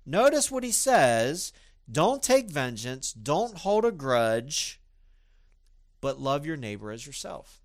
notice 0.05 0.51
what 0.51 0.65
he 0.65 0.73
says 0.73 1.53
don't 1.91 2.23
take 2.23 2.51
vengeance 2.51 3.13
don't 3.13 3.59
hold 3.59 3.85
a 3.85 3.93
grudge 3.93 4.81
but 6.01 6.21
love 6.21 6.45
your 6.45 6.57
neighbor 6.57 6.91
as 6.91 7.07
yourself 7.07 7.63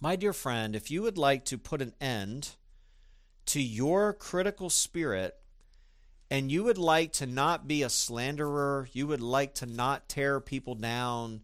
my 0.00 0.16
dear 0.16 0.32
friend 0.32 0.74
if 0.74 0.90
you 0.90 1.02
would 1.02 1.18
like 1.18 1.44
to 1.44 1.58
put 1.58 1.82
an 1.82 1.92
end 2.00 2.52
to 3.46 3.62
your 3.62 4.12
critical 4.12 4.70
spirit 4.70 5.36
and 6.30 6.50
you 6.50 6.64
would 6.64 6.78
like 6.78 7.12
to 7.12 7.26
not 7.26 7.68
be 7.68 7.82
a 7.82 7.88
slanderer, 7.88 8.88
you 8.92 9.06
would 9.06 9.20
like 9.20 9.54
to 9.56 9.66
not 9.66 10.08
tear 10.08 10.40
people 10.40 10.74
down, 10.74 11.42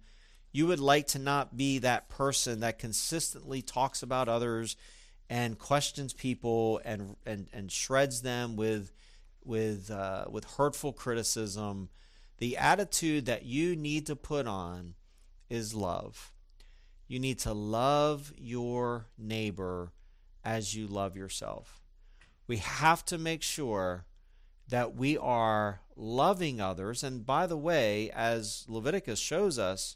you 0.52 0.66
would 0.66 0.80
like 0.80 1.07
to 1.09 1.19
not 1.19 1.57
be 1.57 1.78
that 1.78 2.09
person 2.09 2.61
that 2.61 2.78
consistently 2.78 3.62
talks 3.62 4.02
about 4.02 4.28
others 4.28 4.76
and 5.28 5.59
questions 5.59 6.12
people 6.12 6.80
and 6.85 7.14
and, 7.25 7.47
and 7.52 7.71
shreds 7.71 8.23
them 8.23 8.57
with 8.57 8.90
with 9.45 9.90
uh, 9.90 10.25
with 10.30 10.45
hurtful 10.57 10.92
criticism. 10.92 11.88
The 12.38 12.57
attitude 12.57 13.26
that 13.26 13.45
you 13.45 13.76
need 13.76 14.07
to 14.07 14.16
put 14.16 14.47
on 14.47 14.95
is 15.49 15.75
love. 15.75 16.33
You 17.07 17.21
need 17.21 17.38
to 17.40 17.52
love 17.52 18.33
your 18.37 19.07
neighbor 19.19 19.92
as 20.42 20.75
you 20.75 20.87
love 20.87 21.16
yourself 21.16 21.79
we 22.50 22.57
have 22.57 23.04
to 23.04 23.16
make 23.16 23.45
sure 23.45 24.07
that 24.66 24.97
we 24.97 25.16
are 25.16 25.83
loving 25.95 26.61
others. 26.61 27.04
And 27.04 27.25
by 27.25 27.47
the 27.47 27.57
way, 27.57 28.11
as 28.11 28.64
Leviticus 28.66 29.21
shows 29.21 29.57
us, 29.57 29.95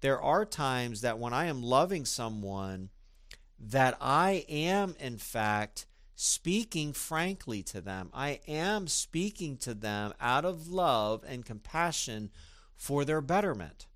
there 0.00 0.20
are 0.20 0.44
times 0.44 1.02
that 1.02 1.20
when 1.20 1.32
I 1.32 1.44
am 1.44 1.62
loving 1.62 2.04
someone, 2.04 2.88
that 3.60 3.96
I 4.00 4.44
am, 4.48 4.96
in 4.98 5.18
fact, 5.18 5.86
speaking 6.16 6.92
frankly 6.92 7.62
to 7.62 7.80
them. 7.80 8.10
I 8.12 8.40
am 8.48 8.88
speaking 8.88 9.56
to 9.58 9.72
them 9.72 10.14
out 10.20 10.44
of 10.44 10.66
love 10.66 11.24
and 11.24 11.46
compassion 11.46 12.32
for 12.74 13.04
their 13.04 13.20
betterment. 13.20 13.86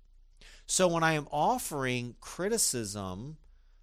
So 0.65 0.87
when 0.87 1.03
I 1.03 1.15
am 1.15 1.27
offering 1.31 2.15
criticism, 2.21 3.35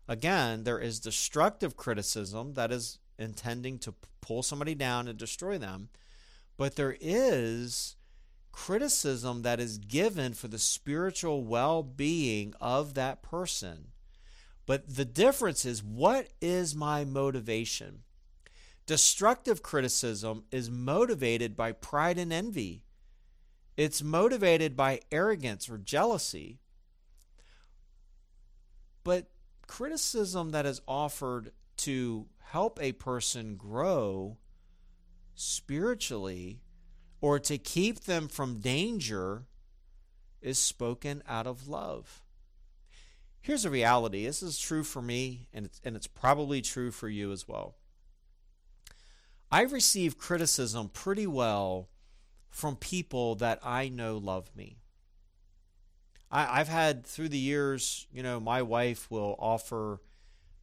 again, 0.09 0.65
there 0.65 0.79
is 0.79 1.01
destructive 1.01 1.77
criticism 1.77 2.55
that 2.55 2.73
is 2.73 2.99
intending 3.19 3.79
to 3.81 3.95
pull 4.21 4.43
somebody 4.43 4.75
down 4.75 5.09
and 5.09 5.19
destroy 5.19 5.59
them. 5.59 5.89
But 6.57 6.77
there 6.77 6.97
is 7.01 7.97
criticism 8.53 9.43
that 9.43 9.61
is 9.61 9.79
given 9.79 10.33
for 10.33 10.49
the 10.49 10.59
spiritual 10.59 11.45
well 11.45 11.83
being 11.83 12.55
of 12.61 12.95
that 12.95 13.23
person. 13.23 13.89
But 14.65 14.97
the 14.97 15.05
difference 15.05 15.65
is 15.65 15.83
what 15.83 16.29
is 16.41 16.75
my 16.75 17.05
motivation? 17.05 18.03
Destructive 18.87 19.63
criticism 19.63 20.45
is 20.51 20.71
motivated 20.71 21.57
by 21.57 21.73
pride 21.73 22.19
and 22.19 22.33
envy. 22.33 22.83
It's 23.77 24.03
motivated 24.03 24.77
by 24.77 25.01
arrogance 25.13 25.69
or 25.69 25.77
jealousy. 25.77 26.59
But 29.05 29.29
criticism 29.67 30.51
that 30.51 30.67
is 30.67 30.81
offered 30.89 31.53
to 31.79 32.27
help 32.51 32.79
a 32.81 32.93
person 32.93 33.57
grow 33.57 34.37
spiritually 35.35 36.61
or 37.21 37.39
to 37.41 37.59
keep 37.59 38.05
them 38.05 38.29
from 38.29 38.61
danger 38.61 39.47
is 40.41 40.59
spoken 40.59 41.23
out 41.27 41.47
of 41.47 41.67
love. 41.67 42.23
Here's 43.41 43.65
a 43.65 43.71
reality. 43.71 44.25
This 44.25 44.43
is 44.43 44.59
true 44.59 44.85
for 44.85 45.03
me, 45.03 45.49
and 45.53 45.67
it's, 45.67 45.81
and 45.85 45.97
it's 45.97 46.07
probably 46.07 46.63
true 46.63 46.91
for 46.91 47.09
you 47.09 47.33
as 47.33 47.49
well. 47.49 47.77
I 49.51 49.63
receive 49.63 50.19
criticism 50.19 50.89
pretty 50.89 51.27
well 51.27 51.89
from 52.49 52.77
people 52.77 53.35
that 53.37 53.59
I 53.63 53.89
know 53.89 54.19
love 54.19 54.55
me. 54.57 54.79
I, 56.31 56.61
I've 56.61 56.69
had 56.69 57.07
through 57.07 57.29
the 57.29 57.39
years, 57.39 58.07
you 58.13 58.23
know, 58.23 58.41
my 58.41 58.63
wife 58.63 59.11
will 59.11 59.37
offer 59.39 60.01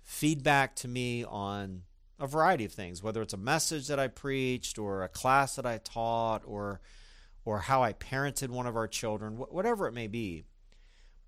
feedback 0.04 0.76
to 0.78 0.88
me 0.88 1.24
on 1.24 1.84
a 2.20 2.28
variety 2.28 2.66
of 2.66 2.72
things, 2.72 3.02
whether 3.02 3.22
it's 3.22 3.34
a 3.34 3.38
message 3.38 3.88
that 3.88 4.00
I 4.00 4.08
preached 4.08 4.78
or 4.78 5.04
a 5.04 5.10
class 5.10 5.56
that 5.56 5.66
I 5.66 5.80
taught 5.80 6.44
or 6.46 6.82
or 7.46 7.60
how 7.60 7.84
I 7.84 7.92
parented 7.92 8.50
one 8.50 8.68
of 8.68 8.78
our 8.78 8.88
children, 8.88 9.34
whatever 9.34 9.86
it 9.88 9.94
may 9.94 10.08
be. 10.08 10.46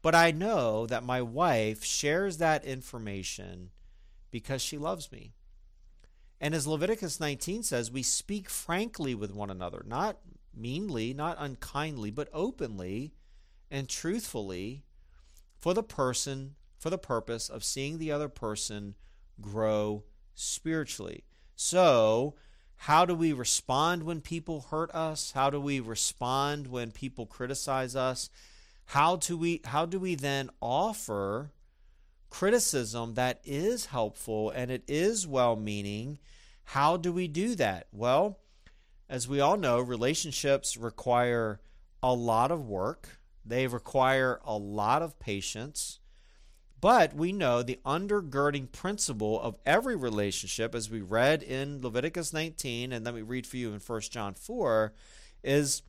But 0.02 0.16
I 0.16 0.32
know 0.32 0.86
that 0.86 1.04
my 1.04 1.22
wife 1.22 1.84
shares 1.84 2.38
that 2.38 2.64
information 2.64 3.72
because 4.32 4.62
she 4.62 4.78
loves 4.78 5.12
me. 5.12 5.34
And 6.40 6.54
as 6.54 6.68
Leviticus 6.68 7.20
19 7.20 7.64
says, 7.64 7.92
we 7.92 8.04
speak 8.04 8.50
frankly 8.50 9.16
with 9.16 9.34
one 9.34 9.50
another, 9.50 9.84
not 9.86 10.20
meanly, 10.56 11.14
not 11.14 11.38
unkindly, 11.40 12.12
but 12.12 12.30
openly 12.32 13.14
and 13.70 13.90
truthfully 13.90 14.84
for 15.58 15.74
the 15.74 15.84
person 15.84 16.56
for 16.86 16.92
the 16.92 16.98
purpose 17.00 17.50
of 17.50 17.64
seeing 17.64 17.98
the 17.98 18.12
other 18.12 18.30
person 18.30 18.94
grow 19.42 20.04
spiritually. 20.36 21.24
So, 21.56 22.36
how 22.76 23.06
do 23.06 23.16
we 23.16 23.34
respond 23.34 24.04
when 24.04 24.22
people 24.22 24.68
hurt 24.70 24.94
us? 24.94 25.32
How 25.32 25.50
do 25.50 25.60
we 25.60 25.80
respond 25.80 26.68
when 26.68 26.92
people 26.92 27.26
criticize 27.26 27.96
us? 27.96 28.30
how 28.86 29.16
do 29.16 29.38
we 29.38 29.62
how 29.66 29.86
do 29.86 30.00
we 30.00 30.16
then 30.16 30.50
offer 30.62 31.52
criticism 32.30 33.16
that 33.16 33.40
is 33.44 33.88
helpful 33.88 34.52
and 34.52 34.70
it 34.72 34.84
is 34.88 35.28
well-meaning? 35.28 36.20
How 36.66 36.98
do 36.98 37.12
we 37.12 37.28
do 37.28 37.56
that? 37.56 37.88
Well, 37.92 38.40
as 39.10 39.28
we 39.28 39.40
all 39.40 39.58
know, 39.58 39.80
relationships 39.80 40.78
require 40.78 41.60
a 42.02 42.14
lot 42.14 42.52
of 42.52 42.68
work. 42.68 43.20
They 43.44 43.68
require 43.68 44.40
a 44.44 44.58
lot 44.58 45.02
of 45.02 45.20
patience. 45.20 46.00
But 46.82 47.16
we 47.16 47.32
know 47.32 47.64
the 47.64 47.80
undergirding 47.86 48.72
principle 48.72 49.42
of 49.42 49.58
every 49.66 49.96
relationship, 49.96 50.76
as 50.76 50.90
we 50.90 51.02
read 51.02 51.42
in 51.42 51.82
Leviticus 51.82 52.34
19, 52.34 52.92
and 52.92 53.06
then 53.06 53.14
we 53.14 53.22
read 53.22 53.48
for 53.48 53.58
you 53.58 53.74
in 53.74 53.80
1 53.80 54.02
John 54.02 54.34
4, 54.34 54.94
is 55.44 55.82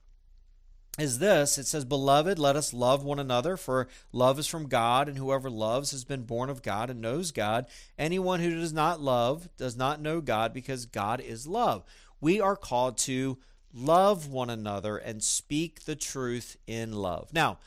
is 0.98 1.18
this. 1.18 1.58
It 1.58 1.66
says 1.66 1.84
beloved 1.84 2.38
let 2.38 2.56
us 2.56 2.72
love 2.72 3.04
one 3.04 3.18
another 3.18 3.56
for 3.56 3.88
love 4.12 4.38
is 4.38 4.46
from 4.46 4.68
god 4.68 5.08
and 5.08 5.18
whoever 5.18 5.50
loves 5.50 5.90
has 5.90 6.04
been 6.04 6.22
born 6.22 6.48
of 6.48 6.62
god 6.62 6.90
and 6.90 7.00
knows 7.00 7.32
god. 7.32 7.66
Anyone 7.98 8.40
who 8.40 8.54
does 8.54 8.72
not 8.72 9.00
love 9.00 9.48
does 9.56 9.76
not 9.76 10.00
know 10.00 10.20
god 10.20 10.52
because 10.52 10.86
god 10.86 11.20
is 11.20 11.46
love. 11.46 11.84
We 12.20 12.40
are 12.40 12.56
called 12.56 12.96
to 12.98 13.38
love 13.74 14.28
one 14.28 14.48
another 14.48 14.96
and 14.96 15.22
speak 15.22 15.84
the 15.84 15.96
truth 15.96 16.56
in 16.66 16.92
love. 16.92 17.32
Now 17.32 17.58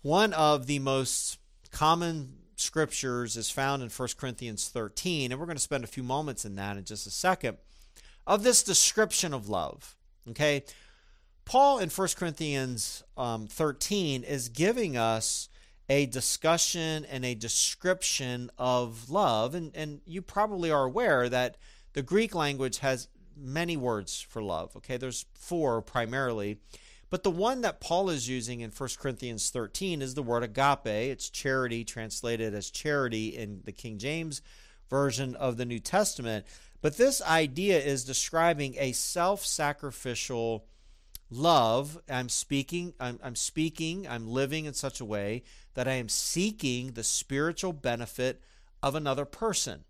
one 0.00 0.32
of 0.32 0.66
the 0.66 0.78
most 0.78 1.38
common 1.72 2.34
scriptures 2.54 3.36
is 3.36 3.50
found 3.50 3.82
in 3.82 3.88
1 3.88 4.08
corinthians 4.16 4.68
13 4.68 5.32
and 5.32 5.40
we're 5.40 5.46
going 5.46 5.56
to 5.56 5.62
spend 5.62 5.82
a 5.82 5.88
few 5.88 6.02
moments 6.02 6.44
in 6.44 6.54
that 6.54 6.76
in 6.76 6.84
just 6.84 7.06
a 7.06 7.10
second 7.10 7.56
of 8.26 8.44
this 8.44 8.62
description 8.62 9.34
of 9.34 9.48
love 9.48 9.96
okay 10.30 10.62
Paul 11.44 11.78
in 11.78 11.90
1 11.90 12.08
Corinthians 12.16 13.02
um, 13.16 13.46
13 13.46 14.24
is 14.24 14.48
giving 14.48 14.96
us 14.96 15.48
a 15.88 16.06
discussion 16.06 17.04
and 17.04 17.24
a 17.24 17.34
description 17.34 18.50
of 18.58 19.10
love. 19.10 19.54
And, 19.54 19.74
and 19.74 20.00
you 20.06 20.22
probably 20.22 20.70
are 20.70 20.84
aware 20.84 21.28
that 21.28 21.56
the 21.92 22.02
Greek 22.02 22.34
language 22.34 22.78
has 22.78 23.08
many 23.36 23.76
words 23.76 24.20
for 24.20 24.42
love. 24.42 24.76
Okay, 24.76 24.96
there's 24.96 25.26
four 25.34 25.82
primarily. 25.82 26.58
But 27.12 27.24
the 27.24 27.30
one 27.30 27.60
that 27.60 27.78
Paul 27.78 28.08
is 28.08 28.26
using 28.26 28.60
in 28.60 28.70
1 28.70 28.88
Corinthians 28.98 29.50
13 29.50 30.00
is 30.00 30.14
the 30.14 30.22
word 30.22 30.42
agape. 30.42 30.86
It's 30.86 31.28
charity, 31.28 31.84
translated 31.84 32.54
as 32.54 32.70
charity 32.70 33.36
in 33.36 33.60
the 33.64 33.70
King 33.70 33.98
James 33.98 34.40
version 34.88 35.36
of 35.36 35.58
the 35.58 35.66
New 35.66 35.78
Testament. 35.78 36.46
But 36.80 36.96
this 36.96 37.20
idea 37.20 37.78
is 37.78 38.04
describing 38.04 38.76
a 38.78 38.92
self 38.92 39.44
sacrificial 39.44 40.64
love 41.30 41.98
i'm 42.10 42.28
speaking 42.28 42.92
I'm, 43.00 43.18
I'm 43.24 43.36
speaking 43.36 44.06
i'm 44.06 44.28
living 44.28 44.66
in 44.66 44.74
such 44.74 45.00
a 45.00 45.04
way 45.04 45.44
that 45.72 45.88
i 45.88 45.92
am 45.92 46.10
seeking 46.10 46.92
the 46.92 47.02
spiritual 47.02 47.72
benefit 47.72 48.42
of 48.82 48.94
another 48.94 49.24
person 49.24 49.84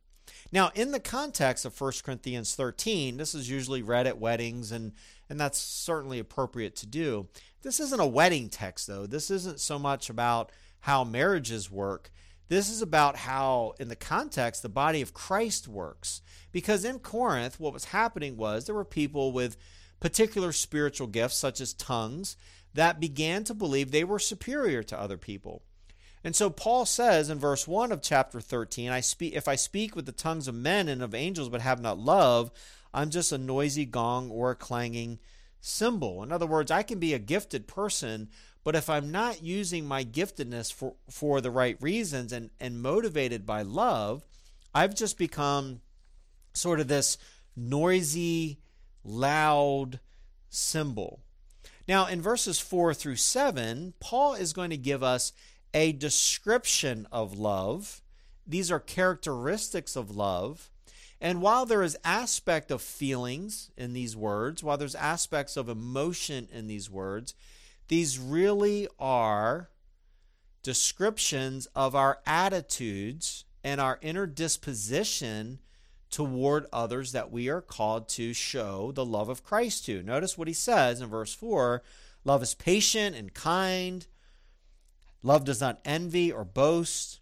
now 0.52 0.70
in 0.76 0.92
the 0.92 1.00
context 1.00 1.64
of 1.64 1.80
1 1.80 1.92
corinthians 2.04 2.54
13 2.54 3.16
this 3.16 3.34
is 3.34 3.50
usually 3.50 3.82
read 3.82 4.06
at 4.06 4.20
weddings 4.20 4.70
and 4.70 4.92
and 5.32 5.40
that's 5.40 5.58
certainly 5.58 6.18
appropriate 6.18 6.76
to 6.76 6.86
do 6.86 7.26
this 7.62 7.80
isn't 7.80 8.00
a 8.00 8.06
wedding 8.06 8.48
text 8.48 8.86
though 8.86 9.06
this 9.06 9.30
isn't 9.30 9.58
so 9.58 9.78
much 9.78 10.08
about 10.08 10.52
how 10.80 11.02
marriages 11.02 11.70
work 11.70 12.10
this 12.52 12.68
is 12.68 12.82
about 12.82 13.16
how, 13.16 13.72
in 13.80 13.88
the 13.88 13.96
context, 13.96 14.62
the 14.62 14.68
body 14.68 15.00
of 15.00 15.14
Christ 15.14 15.66
works. 15.66 16.20
Because 16.52 16.84
in 16.84 16.98
Corinth, 16.98 17.58
what 17.58 17.72
was 17.72 17.86
happening 17.86 18.36
was 18.36 18.66
there 18.66 18.74
were 18.74 18.84
people 18.84 19.32
with 19.32 19.56
particular 20.00 20.52
spiritual 20.52 21.06
gifts, 21.06 21.38
such 21.38 21.62
as 21.62 21.72
tongues, 21.72 22.36
that 22.74 23.00
began 23.00 23.42
to 23.44 23.54
believe 23.54 23.90
they 23.90 24.04
were 24.04 24.18
superior 24.18 24.82
to 24.82 25.00
other 25.00 25.16
people. 25.16 25.62
And 26.22 26.36
so 26.36 26.50
Paul 26.50 26.84
says 26.84 27.30
in 27.30 27.38
verse 27.38 27.66
1 27.66 27.90
of 27.90 28.02
chapter 28.02 28.38
13, 28.38 28.90
I 28.90 29.00
speak 29.00 29.32
if 29.32 29.48
I 29.48 29.54
speak 29.54 29.96
with 29.96 30.04
the 30.04 30.12
tongues 30.12 30.46
of 30.46 30.54
men 30.54 30.88
and 30.88 31.02
of 31.02 31.14
angels 31.14 31.48
but 31.48 31.62
have 31.62 31.80
not 31.80 31.98
love, 31.98 32.50
I'm 32.94 33.10
just 33.10 33.32
a 33.32 33.38
noisy 33.38 33.86
gong 33.86 34.30
or 34.30 34.50
a 34.50 34.56
clanging 34.56 35.18
cymbal. 35.60 36.22
In 36.22 36.32
other 36.32 36.46
words, 36.46 36.70
I 36.70 36.82
can 36.82 36.98
be 36.98 37.14
a 37.14 37.18
gifted 37.18 37.66
person, 37.66 38.28
but 38.64 38.74
if 38.74 38.90
I'm 38.90 39.10
not 39.10 39.42
using 39.42 39.86
my 39.86 40.04
giftedness 40.04 40.72
for, 40.72 40.94
for 41.08 41.40
the 41.40 41.50
right 41.50 41.76
reasons 41.80 42.32
and, 42.32 42.50
and 42.60 42.82
motivated 42.82 43.46
by 43.46 43.62
love, 43.62 44.24
I've 44.74 44.94
just 44.94 45.18
become 45.18 45.80
sort 46.52 46.80
of 46.80 46.88
this 46.88 47.18
noisy, 47.56 48.58
loud 49.04 50.00
cymbal. 50.48 51.20
Now, 51.88 52.06
in 52.06 52.22
verses 52.22 52.58
4 52.58 52.94
through 52.94 53.16
7, 53.16 53.94
Paul 54.00 54.34
is 54.34 54.52
going 54.52 54.70
to 54.70 54.76
give 54.76 55.02
us 55.02 55.32
a 55.74 55.92
description 55.92 57.06
of 57.10 57.38
love. 57.38 58.02
These 58.46 58.70
are 58.70 58.80
characteristics 58.80 59.96
of 59.96 60.14
love. 60.14 60.70
And 61.22 61.40
while 61.40 61.64
there 61.64 61.84
is 61.84 61.96
aspect 62.02 62.72
of 62.72 62.82
feelings 62.82 63.70
in 63.76 63.92
these 63.92 64.16
words, 64.16 64.64
while 64.64 64.76
there's 64.76 64.96
aspects 64.96 65.56
of 65.56 65.68
emotion 65.68 66.48
in 66.52 66.66
these 66.66 66.90
words, 66.90 67.32
these 67.86 68.18
really 68.18 68.88
are 68.98 69.70
descriptions 70.64 71.66
of 71.76 71.94
our 71.94 72.18
attitudes 72.26 73.44
and 73.62 73.80
our 73.80 74.00
inner 74.02 74.26
disposition 74.26 75.60
toward 76.10 76.66
others 76.72 77.12
that 77.12 77.30
we 77.30 77.48
are 77.48 77.60
called 77.60 78.08
to 78.08 78.32
show 78.34 78.90
the 78.90 79.04
love 79.04 79.28
of 79.28 79.44
Christ 79.44 79.86
to. 79.86 80.02
Notice 80.02 80.36
what 80.36 80.48
he 80.48 80.54
says 80.54 81.00
in 81.00 81.08
verse 81.08 81.32
4 81.32 81.84
love 82.24 82.42
is 82.42 82.54
patient 82.54 83.14
and 83.14 83.32
kind. 83.32 84.08
Love 85.22 85.44
does 85.44 85.60
not 85.60 85.80
envy 85.84 86.32
or 86.32 86.44
boast. 86.44 87.20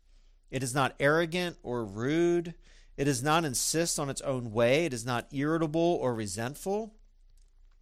It 0.50 0.62
is 0.62 0.74
not 0.74 0.94
arrogant 0.98 1.58
or 1.62 1.84
rude. 1.84 2.54
It 3.00 3.06
does 3.06 3.22
not 3.22 3.46
insist 3.46 3.98
on 3.98 4.10
its 4.10 4.20
own 4.20 4.52
way. 4.52 4.84
It 4.84 4.92
is 4.92 5.06
not 5.06 5.32
irritable 5.32 5.98
or 6.02 6.14
resentful. 6.14 6.92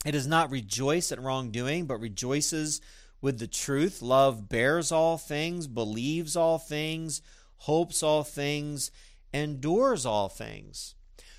It 0.07 0.13
does 0.13 0.29
not 0.29 0.49
rejoice 0.49 1.11
at 1.11 1.21
wrongdoing, 1.21 1.87
but 1.87 1.99
rejoices 1.99 2.81
with 3.21 3.41
the 3.41 3.49
truth. 3.49 4.01
Love 4.01 4.49
bears 4.49 4.93
all 4.93 5.19
things, 5.19 5.67
believes 5.67 6.37
all 6.37 6.57
things, 6.57 7.21
hopes 7.57 8.01
all 8.01 8.23
things, 8.23 8.93
endures 9.35 10.07
all 10.07 10.29
things. 10.29 10.95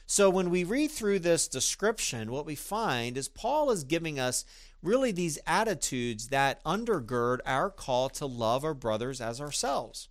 So 0.05 0.29
when 0.29 0.49
we 0.49 0.65
read 0.65 0.91
through 0.91 1.19
this 1.19 1.47
description, 1.47 2.33
what 2.33 2.45
we 2.45 2.55
find 2.55 3.15
is 3.15 3.29
Paul 3.29 3.71
is 3.71 3.85
giving 3.85 4.19
us 4.19 4.43
really 4.83 5.13
these 5.13 5.39
attitudes 5.47 6.27
that 6.27 6.61
undergird 6.65 7.37
our 7.45 7.69
call 7.69 8.09
to 8.09 8.25
love 8.25 8.65
our 8.65 8.73
brothers 8.73 9.21
as 9.21 9.39
ourselves. 9.39 10.09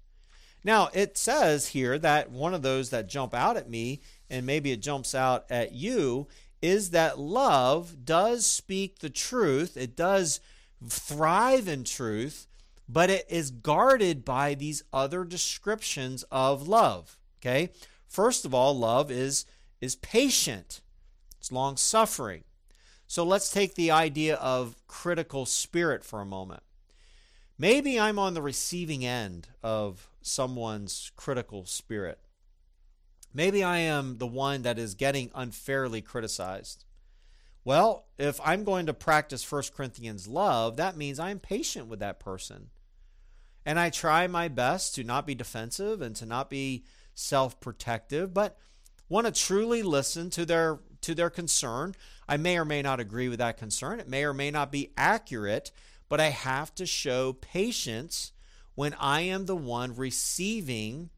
Now, 0.64 0.90
it 0.92 1.16
says 1.16 1.68
here 1.68 1.98
that 1.98 2.30
one 2.30 2.54
of 2.54 2.62
those 2.62 2.90
that 2.90 3.08
jump 3.08 3.34
out 3.34 3.56
at 3.56 3.70
me, 3.70 4.00
and 4.28 4.44
maybe 4.44 4.72
it 4.72 4.82
jumps 4.82 5.14
out 5.14 5.44
at 5.50 5.72
you, 5.72 6.26
is 6.60 6.90
that 6.90 7.18
love 7.18 8.04
does 8.04 8.44
speak 8.46 8.98
the 8.98 9.10
truth. 9.10 9.76
It 9.76 9.96
does 9.96 10.40
thrive 10.86 11.68
in 11.68 11.84
truth, 11.84 12.46
but 12.88 13.10
it 13.10 13.26
is 13.28 13.50
guarded 13.50 14.24
by 14.24 14.54
these 14.54 14.82
other 14.92 15.24
descriptions 15.24 16.24
of 16.30 16.66
love. 16.66 17.16
Okay? 17.40 17.70
First 18.06 18.44
of 18.44 18.54
all, 18.54 18.76
love 18.76 19.10
is 19.10 19.44
is 19.80 19.94
patient, 19.96 20.80
it's 21.38 21.52
long 21.52 21.76
suffering. 21.76 22.42
So 23.06 23.22
let's 23.24 23.50
take 23.50 23.74
the 23.74 23.92
idea 23.92 24.34
of 24.36 24.74
critical 24.88 25.46
spirit 25.46 26.04
for 26.04 26.20
a 26.20 26.26
moment. 26.26 26.62
Maybe 27.58 27.98
I'm 27.98 28.18
on 28.18 28.34
the 28.34 28.42
receiving 28.42 29.04
end 29.04 29.48
of 29.62 30.08
someone's 30.22 31.10
critical 31.16 31.64
spirit. 31.64 32.20
Maybe 33.34 33.64
I 33.64 33.78
am 33.78 34.18
the 34.18 34.26
one 34.26 34.62
that 34.62 34.78
is 34.78 34.94
getting 34.94 35.30
unfairly 35.34 36.00
criticized. 36.00 36.84
Well, 37.64 38.06
if 38.16 38.40
I'm 38.44 38.64
going 38.64 38.86
to 38.86 38.94
practice 38.94 39.50
1 39.50 39.64
Corinthians 39.76 40.26
love, 40.28 40.76
that 40.76 40.96
means 40.96 41.18
I'm 41.18 41.38
patient 41.38 41.88
with 41.88 41.98
that 41.98 42.20
person. 42.20 42.70
And 43.66 43.78
I 43.78 43.90
try 43.90 44.26
my 44.26 44.48
best 44.48 44.94
to 44.94 45.04
not 45.04 45.26
be 45.26 45.34
defensive 45.34 46.00
and 46.00 46.16
to 46.16 46.26
not 46.26 46.48
be 46.48 46.84
self 47.14 47.60
protective, 47.60 48.32
but 48.32 48.56
want 49.08 49.26
to 49.26 49.32
truly 49.32 49.82
listen 49.82 50.30
to 50.30 50.46
their 50.46 50.78
to 51.02 51.14
their 51.14 51.28
concern. 51.28 51.94
I 52.28 52.36
may 52.36 52.56
or 52.56 52.64
may 52.64 52.82
not 52.82 53.00
agree 53.00 53.28
with 53.28 53.38
that 53.40 53.58
concern. 53.58 54.00
It 54.00 54.08
may 54.08 54.24
or 54.24 54.32
may 54.32 54.50
not 54.50 54.72
be 54.72 54.92
accurate, 54.96 55.70
but 56.08 56.20
I 56.20 56.30
have 56.30 56.74
to 56.76 56.86
show 56.86 57.32
patience 57.32 58.32
when 58.74 58.94
I 58.94 59.22
am 59.22 59.46
the 59.46 59.56
one 59.56 59.94
receiving 59.94 61.10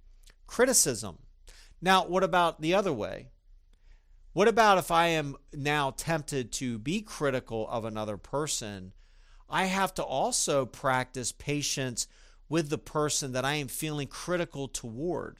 criticism. 0.46 1.18
Now, 1.81 2.07
what 2.07 2.24
about 2.24 2.61
the 2.61 2.74
other 2.74 2.92
way? 2.92 3.29
What 4.33 4.48
about 4.48 4.79
if 4.79 4.90
I 4.90 5.09
am 5.09 5.37
now 5.53 5.90
tempted 5.90 6.53
to 6.53 6.79
be 6.79 7.03
critical 7.03 7.68
of 7.68 7.85
another 7.85 8.16
person? 8.16 8.92
I 9.48 9.64
have 9.64 9.92
to 9.94 10.03
also 10.03 10.66
practice 10.66 11.33
patience 11.33 12.07
with 12.48 12.70
the 12.70 12.79
person 12.79 13.33
that 13.33 13.44
I 13.44 13.55
am 13.55 13.68
feeling 13.68 14.07
critical 14.07 14.68
toward 14.68 15.38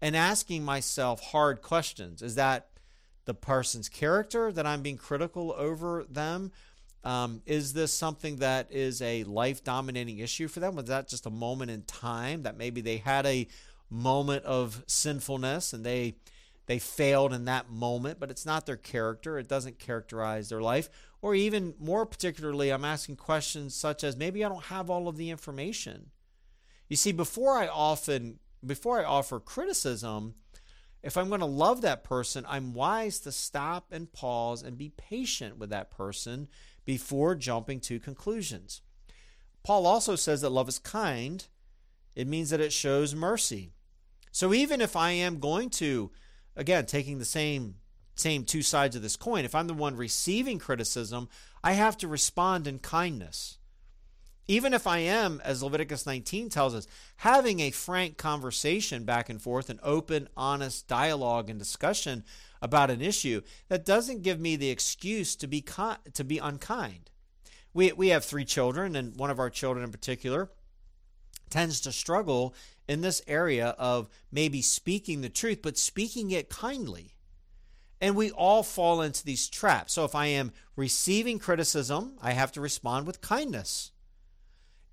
and 0.00 0.16
asking 0.16 0.64
myself 0.64 1.20
hard 1.20 1.62
questions. 1.62 2.20
Is 2.20 2.34
that 2.34 2.68
the 3.24 3.34
person's 3.34 3.88
character 3.88 4.52
that 4.52 4.66
I'm 4.66 4.82
being 4.82 4.98
critical 4.98 5.54
over 5.56 6.04
them? 6.08 6.52
Um, 7.04 7.42
is 7.44 7.74
this 7.74 7.92
something 7.92 8.36
that 8.36 8.72
is 8.72 9.02
a 9.02 9.24
life 9.24 9.62
dominating 9.62 10.18
issue 10.18 10.48
for 10.48 10.60
them? 10.60 10.74
Was 10.74 10.86
that 10.86 11.08
just 11.08 11.26
a 11.26 11.30
moment 11.30 11.70
in 11.70 11.82
time 11.82 12.42
that 12.44 12.56
maybe 12.56 12.80
they 12.80 12.96
had 12.96 13.26
a 13.26 13.46
moment 13.90 14.44
of 14.44 14.82
sinfulness 14.86 15.72
and 15.72 15.84
they 15.84 16.16
they 16.66 16.78
failed 16.78 17.34
in 17.34 17.44
that 17.44 17.70
moment, 17.70 18.18
but 18.18 18.30
it's 18.30 18.46
not 18.46 18.64
their 18.64 18.78
character. 18.78 19.38
It 19.38 19.48
doesn't 19.48 19.78
characterize 19.78 20.48
their 20.48 20.62
life. 20.62 20.88
Or 21.20 21.34
even 21.34 21.74
more 21.78 22.06
particularly, 22.06 22.70
I'm 22.70 22.86
asking 22.86 23.16
questions 23.16 23.74
such 23.74 24.02
as 24.02 24.16
maybe 24.16 24.42
I 24.42 24.48
don't 24.48 24.64
have 24.64 24.88
all 24.88 25.06
of 25.06 25.18
the 25.18 25.28
information. 25.28 26.10
You 26.88 26.96
see, 26.96 27.12
before 27.12 27.58
I 27.58 27.66
often 27.66 28.38
before 28.64 28.98
I 28.98 29.04
offer 29.04 29.40
criticism, 29.40 30.36
if 31.02 31.18
I'm 31.18 31.28
going 31.28 31.40
to 31.40 31.46
love 31.46 31.82
that 31.82 32.02
person, 32.02 32.46
I'm 32.48 32.72
wise 32.72 33.20
to 33.20 33.32
stop 33.32 33.92
and 33.92 34.10
pause 34.10 34.62
and 34.62 34.78
be 34.78 34.88
patient 34.88 35.58
with 35.58 35.68
that 35.68 35.90
person 35.90 36.48
before 36.84 37.34
jumping 37.34 37.80
to 37.80 37.98
conclusions. 37.98 38.82
Paul 39.62 39.86
also 39.86 40.16
says 40.16 40.42
that 40.42 40.50
love 40.50 40.68
is 40.68 40.78
kind. 40.78 41.46
It 42.14 42.28
means 42.28 42.50
that 42.50 42.60
it 42.60 42.72
shows 42.72 43.14
mercy. 43.14 43.72
So 44.30 44.52
even 44.52 44.80
if 44.80 44.96
I 44.96 45.12
am 45.12 45.38
going 45.38 45.70
to, 45.70 46.10
again, 46.56 46.86
taking 46.86 47.18
the 47.18 47.24
same 47.24 47.76
same 48.16 48.44
two 48.44 48.62
sides 48.62 48.94
of 48.94 49.02
this 49.02 49.16
coin, 49.16 49.44
if 49.44 49.56
I'm 49.56 49.66
the 49.66 49.74
one 49.74 49.96
receiving 49.96 50.60
criticism, 50.60 51.28
I 51.64 51.72
have 51.72 51.96
to 51.98 52.06
respond 52.06 52.68
in 52.68 52.78
kindness. 52.78 53.58
Even 54.46 54.74
if 54.74 54.86
I 54.86 54.98
am, 54.98 55.40
as 55.42 55.62
Leviticus 55.62 56.04
19 56.04 56.50
tells 56.50 56.74
us, 56.74 56.86
having 57.16 57.60
a 57.60 57.70
frank 57.70 58.18
conversation 58.18 59.04
back 59.04 59.30
and 59.30 59.40
forth, 59.40 59.70
an 59.70 59.80
open, 59.82 60.28
honest 60.36 60.86
dialogue 60.86 61.48
and 61.48 61.58
discussion 61.58 62.24
about 62.60 62.90
an 62.90 63.00
issue, 63.00 63.40
that 63.68 63.86
doesn't 63.86 64.22
give 64.22 64.38
me 64.38 64.56
the 64.56 64.70
excuse 64.70 65.34
to 65.36 65.46
be 65.46 65.62
con- 65.62 65.98
to 66.12 66.24
be 66.24 66.38
unkind. 66.38 67.10
We 67.72 67.92
we 67.92 68.08
have 68.08 68.24
three 68.24 68.44
children, 68.44 68.96
and 68.96 69.16
one 69.16 69.30
of 69.30 69.38
our 69.38 69.50
children 69.50 69.84
in 69.84 69.90
particular 69.90 70.50
tends 71.48 71.80
to 71.80 71.92
struggle 71.92 72.54
in 72.86 73.00
this 73.00 73.22
area 73.26 73.68
of 73.78 74.08
maybe 74.30 74.60
speaking 74.60 75.20
the 75.20 75.28
truth, 75.28 75.60
but 75.62 75.78
speaking 75.78 76.30
it 76.30 76.50
kindly. 76.50 77.14
And 78.00 78.14
we 78.14 78.30
all 78.30 78.62
fall 78.62 79.00
into 79.00 79.24
these 79.24 79.48
traps. 79.48 79.94
So 79.94 80.04
if 80.04 80.14
I 80.14 80.26
am 80.26 80.52
receiving 80.76 81.38
criticism, 81.38 82.18
I 82.20 82.32
have 82.32 82.52
to 82.52 82.60
respond 82.60 83.06
with 83.06 83.22
kindness. 83.22 83.92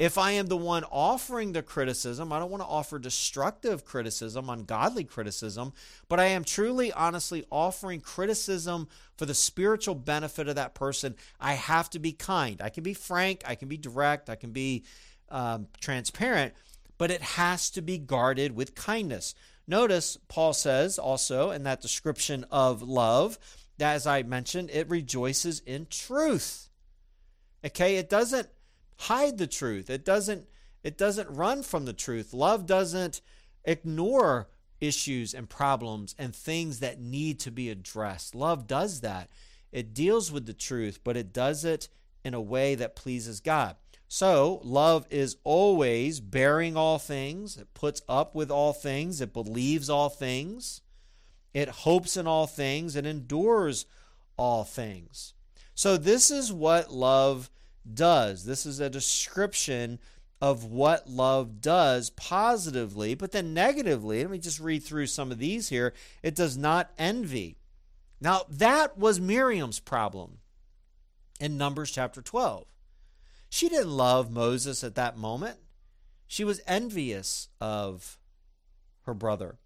If 0.02 0.18
I 0.18 0.32
am 0.32 0.48
the 0.48 0.58
one 0.58 0.84
offering 0.86 1.52
the 1.52 1.62
criticism, 1.62 2.34
I 2.34 2.40
don't 2.40 2.50
want 2.50 2.64
to 2.64 2.68
offer 2.68 2.98
destructive 2.98 3.86
criticism, 3.86 4.50
ungodly 4.50 5.04
criticism, 5.04 5.74
but 6.10 6.20
I 6.20 6.26
am 6.26 6.44
truly, 6.44 6.92
honestly 6.92 7.46
offering 7.52 8.02
criticism 8.02 8.88
for 9.16 9.28
the 9.28 9.36
spiritual 9.36 9.94
benefit 9.94 10.48
of 10.48 10.56
that 10.56 10.74
person. 10.74 11.14
I 11.40 11.54
have 11.54 11.88
to 11.92 12.00
be 12.00 12.14
kind. 12.14 12.64
I 12.64 12.70
can 12.70 12.82
be 12.84 12.96
frank, 12.96 13.44
I 13.46 13.54
can 13.54 13.68
be 13.68 13.78
direct, 13.78 14.28
I 14.28 14.34
can 14.34 14.50
be 14.50 14.86
um, 15.30 15.68
transparent, 15.80 16.56
but 16.98 17.12
it 17.12 17.22
has 17.22 17.70
to 17.70 17.84
be 17.84 18.00
guarded 18.00 18.56
with 18.56 18.74
kindness. 18.74 19.36
Notice 19.68 20.18
Paul 20.28 20.54
says 20.54 20.98
also 20.98 21.52
in 21.52 21.62
that 21.66 21.80
description 21.80 22.44
of 22.50 22.82
love 22.82 23.38
that, 23.78 23.94
as 23.94 24.08
I 24.08 24.24
mentioned, 24.24 24.72
it 24.74 24.90
rejoices 24.90 25.60
in 25.60 25.86
truth. 25.92 26.70
Okay, 27.64 27.98
it 27.98 28.10
doesn't 28.10 28.48
hide 29.02 29.38
the 29.38 29.48
truth. 29.48 29.90
It 29.90 30.06
doesn't 30.06 30.46
it 30.84 30.98
doesn't 30.98 31.30
run 31.30 31.64
from 31.64 31.86
the 31.86 31.94
truth. 31.94 32.34
Love 32.34 32.66
doesn't 32.66 33.22
ignore 33.66 34.50
issues 34.80 35.34
and 35.34 35.48
problems 35.48 36.16
and 36.18 36.36
things 36.36 36.80
that 36.80 37.00
need 37.00 37.40
to 37.42 37.52
be 37.52 37.70
addressed. 37.70 38.34
Love 38.34 38.66
does 38.66 39.02
that. 39.02 39.30
It 39.72 39.94
deals 39.94 40.32
with 40.32 40.48
the 40.48 40.54
truth, 40.54 41.00
but 41.04 41.16
it 41.16 41.32
does 41.32 41.64
it 41.64 41.88
in 42.24 42.34
a 42.34 42.42
way 42.42 42.76
that 42.76 42.96
pleases 42.96 43.40
God. 43.40 43.76
So, 44.08 44.60
love 44.66 45.08
is 45.10 45.38
always 45.46 46.20
bearing 46.20 46.76
all 46.76 47.00
things, 47.00 47.56
it 47.56 47.74
puts 47.74 48.02
up 48.10 48.36
with 48.36 48.52
all 48.52 48.74
things, 48.74 49.22
it 49.22 49.32
believes 49.32 49.90
all 49.90 50.10
things, 50.10 50.82
it 51.54 51.70
hopes 51.70 52.18
in 52.18 52.28
all 52.28 52.46
things, 52.46 52.98
it 52.98 53.06
endures 53.06 53.86
all 54.36 54.66
things. 54.66 55.34
So, 55.76 55.96
this 55.96 56.30
is 56.30 56.52
what 56.52 56.92
love 56.92 57.50
does. 57.92 58.46
This 58.46 58.66
is 58.66 58.80
a 58.80 58.90
description 58.90 60.00
of 60.42 60.66
what 60.66 61.10
love 61.10 61.62
does 61.62 62.10
positively, 62.10 63.14
but 63.14 63.32
then 63.32 63.54
negatively. 63.54 64.22
Let 64.22 64.32
me 64.32 64.40
just 64.40 64.60
read 64.60 64.84
through 64.84 65.08
some 65.08 65.32
of 65.32 65.38
these 65.38 65.70
here. 65.70 65.94
It 66.24 66.36
does 66.36 66.58
not 66.58 66.92
envy. 66.98 67.58
Now, 68.20 68.44
that 68.50 68.98
was 68.98 69.20
Miriam's 69.20 69.80
problem 69.80 70.40
in 71.40 71.58
Numbers 71.58 71.92
chapter 71.92 72.22
12. 72.22 72.66
She 73.50 73.70
didn't 73.70 73.92
love 73.92 74.32
Moses 74.32 74.84
at 74.84 74.96
that 74.96 75.18
moment. 75.18 75.58
She 76.26 76.44
was 76.44 76.62
envious 76.66 77.50
of 77.60 78.18
her 79.04 79.14
brother. 79.14 79.58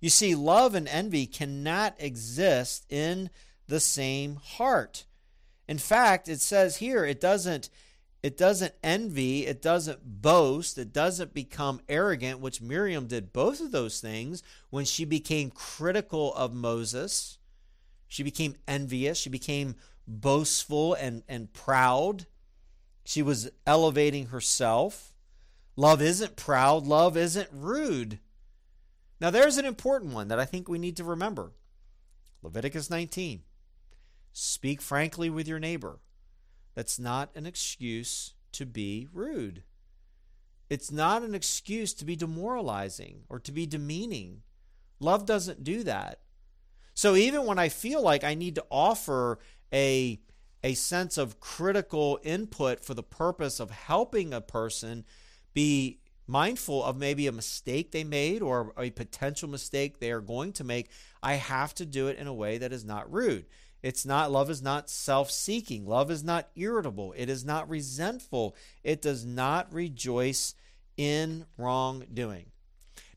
You 0.00 0.10
see, 0.10 0.34
love 0.34 0.74
and 0.74 0.88
envy 0.88 1.26
cannot 1.26 1.94
exist 1.98 2.84
in 2.88 3.30
the 3.66 3.80
same 3.80 4.36
heart. 4.36 5.06
In 5.70 5.78
fact, 5.78 6.28
it 6.28 6.40
says 6.40 6.78
here 6.78 7.04
it 7.04 7.20
doesn't 7.20 7.70
it 8.24 8.36
doesn't 8.36 8.74
envy, 8.82 9.46
it 9.46 9.62
doesn't 9.62 10.20
boast, 10.20 10.76
it 10.76 10.92
doesn't 10.92 11.32
become 11.32 11.80
arrogant, 11.88 12.40
which 12.40 12.60
Miriam 12.60 13.06
did 13.06 13.32
both 13.32 13.60
of 13.60 13.70
those 13.70 14.00
things 14.00 14.42
when 14.70 14.84
she 14.84 15.04
became 15.04 15.50
critical 15.50 16.34
of 16.34 16.52
Moses. 16.52 17.38
She 18.08 18.24
became 18.24 18.56
envious, 18.66 19.16
she 19.16 19.30
became 19.30 19.76
boastful 20.08 20.94
and, 20.94 21.22
and 21.28 21.52
proud. 21.52 22.26
She 23.04 23.22
was 23.22 23.48
elevating 23.64 24.26
herself. 24.26 25.14
Love 25.76 26.02
isn't 26.02 26.34
proud, 26.34 26.84
love 26.88 27.16
isn't 27.16 27.48
rude. 27.52 28.18
Now, 29.20 29.30
there's 29.30 29.56
an 29.56 29.66
important 29.66 30.14
one 30.14 30.28
that 30.28 30.40
I 30.40 30.46
think 30.46 30.68
we 30.68 30.80
need 30.80 30.96
to 30.96 31.04
remember 31.04 31.52
Leviticus 32.42 32.90
19. 32.90 33.44
Speak 34.32 34.80
frankly 34.80 35.30
with 35.30 35.48
your 35.48 35.58
neighbor. 35.58 36.00
That's 36.74 36.98
not 36.98 37.30
an 37.34 37.46
excuse 37.46 38.34
to 38.52 38.66
be 38.66 39.08
rude. 39.12 39.64
It's 40.68 40.92
not 40.92 41.22
an 41.22 41.34
excuse 41.34 41.92
to 41.94 42.04
be 42.04 42.14
demoralizing 42.14 43.24
or 43.28 43.40
to 43.40 43.52
be 43.52 43.66
demeaning. 43.66 44.42
Love 45.00 45.26
doesn't 45.26 45.64
do 45.64 45.82
that. 45.82 46.20
So 46.94 47.16
even 47.16 47.44
when 47.46 47.58
I 47.58 47.68
feel 47.68 48.02
like 48.02 48.24
I 48.24 48.34
need 48.34 48.54
to 48.56 48.66
offer 48.70 49.38
a 49.72 50.20
a 50.62 50.74
sense 50.74 51.16
of 51.16 51.40
critical 51.40 52.20
input 52.22 52.84
for 52.84 52.92
the 52.92 53.02
purpose 53.02 53.60
of 53.60 53.70
helping 53.70 54.34
a 54.34 54.42
person 54.42 55.04
be 55.54 56.00
mindful 56.26 56.84
of 56.84 56.96
maybe 56.96 57.26
a 57.26 57.32
mistake 57.32 57.90
they 57.90 58.04
made 58.04 58.42
or 58.42 58.72
a 58.78 58.90
potential 58.90 59.48
mistake 59.48 59.98
they 59.98 60.12
are 60.12 60.20
going 60.20 60.52
to 60.52 60.64
make, 60.64 60.90
I 61.22 61.34
have 61.34 61.74
to 61.76 61.86
do 61.86 62.08
it 62.08 62.18
in 62.18 62.26
a 62.26 62.34
way 62.34 62.58
that 62.58 62.72
is 62.72 62.84
not 62.84 63.10
rude. 63.10 63.46
It's 63.82 64.04
not, 64.04 64.30
love 64.30 64.50
is 64.50 64.62
not 64.62 64.90
self 64.90 65.30
seeking. 65.30 65.86
Love 65.86 66.10
is 66.10 66.22
not 66.22 66.50
irritable. 66.54 67.14
It 67.16 67.28
is 67.28 67.44
not 67.44 67.68
resentful. 67.68 68.54
It 68.84 69.00
does 69.00 69.24
not 69.24 69.72
rejoice 69.72 70.54
in 70.96 71.46
wrongdoing. 71.56 72.46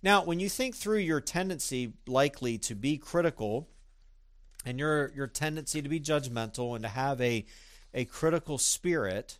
Now, 0.01 0.23
when 0.23 0.39
you 0.39 0.49
think 0.49 0.75
through 0.75 0.99
your 0.99 1.21
tendency 1.21 1.93
likely 2.07 2.57
to 2.59 2.75
be 2.75 2.97
critical, 2.97 3.67
and 4.65 4.79
your 4.79 5.11
your 5.15 5.27
tendency 5.27 5.81
to 5.81 5.89
be 5.89 5.99
judgmental 5.99 6.75
and 6.75 6.83
to 6.83 6.89
have 6.89 7.19
a 7.21 7.45
a 7.93 8.05
critical 8.05 8.57
spirit, 8.57 9.37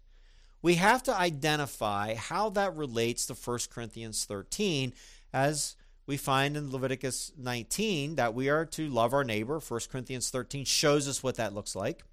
we 0.62 0.76
have 0.76 1.04
to 1.04 1.16
identify 1.16 2.16
how 2.16 2.50
that 2.52 2.76
relates 2.76 3.26
to 3.26 3.34
1 3.34 3.60
Corinthians 3.70 4.26
13 4.26 4.94
as 5.34 5.76
we 6.06 6.18
find 6.18 6.58
in 6.58 6.72
Leviticus 6.72 7.32
19 7.38 8.16
that 8.16 8.34
we 8.34 8.50
are 8.50 8.66
to 8.66 8.90
love 8.90 9.14
our 9.14 9.24
neighbor. 9.24 9.60
1 9.60 9.80
Corinthians 9.92 10.30
13 10.30 10.66
shows 10.66 11.08
us 11.08 11.24
what 11.24 11.36
that 11.36 11.54
looks 11.54 11.76
like. 11.76 12.04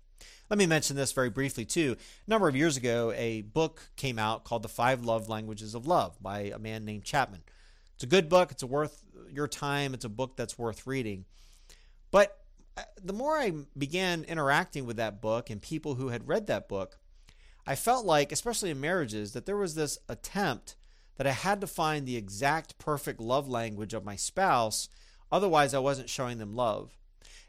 Let 0.48 0.58
me 0.58 0.66
mention 0.66 0.96
this 0.96 1.12
very 1.12 1.30
briefly 1.30 1.64
too. 1.64 1.96
A 2.26 2.30
number 2.30 2.48
of 2.48 2.56
years 2.56 2.76
ago, 2.76 3.12
a 3.16 3.42
book 3.42 3.90
came 3.96 4.18
out 4.18 4.44
called 4.44 4.62
The 4.62 4.68
Five 4.68 5.04
Love 5.04 5.28
Languages 5.28 5.74
of 5.74 5.86
Love 5.86 6.20
by 6.20 6.52
a 6.54 6.58
man 6.58 6.84
named 6.84 7.04
Chapman. 7.04 7.42
It's 7.94 8.04
a 8.04 8.08
good 8.08 8.28
book. 8.28 8.50
It's 8.50 8.64
worth 8.64 9.02
your 9.30 9.46
time. 9.46 9.94
It's 9.94 10.04
a 10.04 10.08
book 10.08 10.36
that's 10.36 10.58
worth 10.58 10.86
reading. 10.86 11.24
But 12.10 12.36
uh, 12.76 12.82
the 13.02 13.12
more 13.12 13.36
I 13.36 13.52
began 13.76 14.24
interacting 14.24 14.86
with 14.86 14.96
that 14.96 15.20
book 15.20 15.50
and 15.50 15.62
people 15.62 15.94
who 15.94 16.08
had 16.08 16.26
read 16.26 16.46
that 16.48 16.68
book, 16.68 16.98
I 17.66 17.76
felt 17.76 18.04
like, 18.04 18.32
especially 18.32 18.70
in 18.70 18.80
marriages, 18.80 19.32
that 19.32 19.46
there 19.46 19.56
was 19.56 19.74
this 19.74 19.98
attempt 20.08 20.76
that 21.20 21.26
I 21.26 21.32
had 21.32 21.60
to 21.60 21.66
find 21.66 22.06
the 22.06 22.16
exact 22.16 22.78
perfect 22.78 23.20
love 23.20 23.46
language 23.46 23.92
of 23.92 24.06
my 24.06 24.16
spouse, 24.16 24.88
otherwise, 25.30 25.74
I 25.74 25.78
wasn't 25.78 26.08
showing 26.08 26.38
them 26.38 26.56
love. 26.56 26.96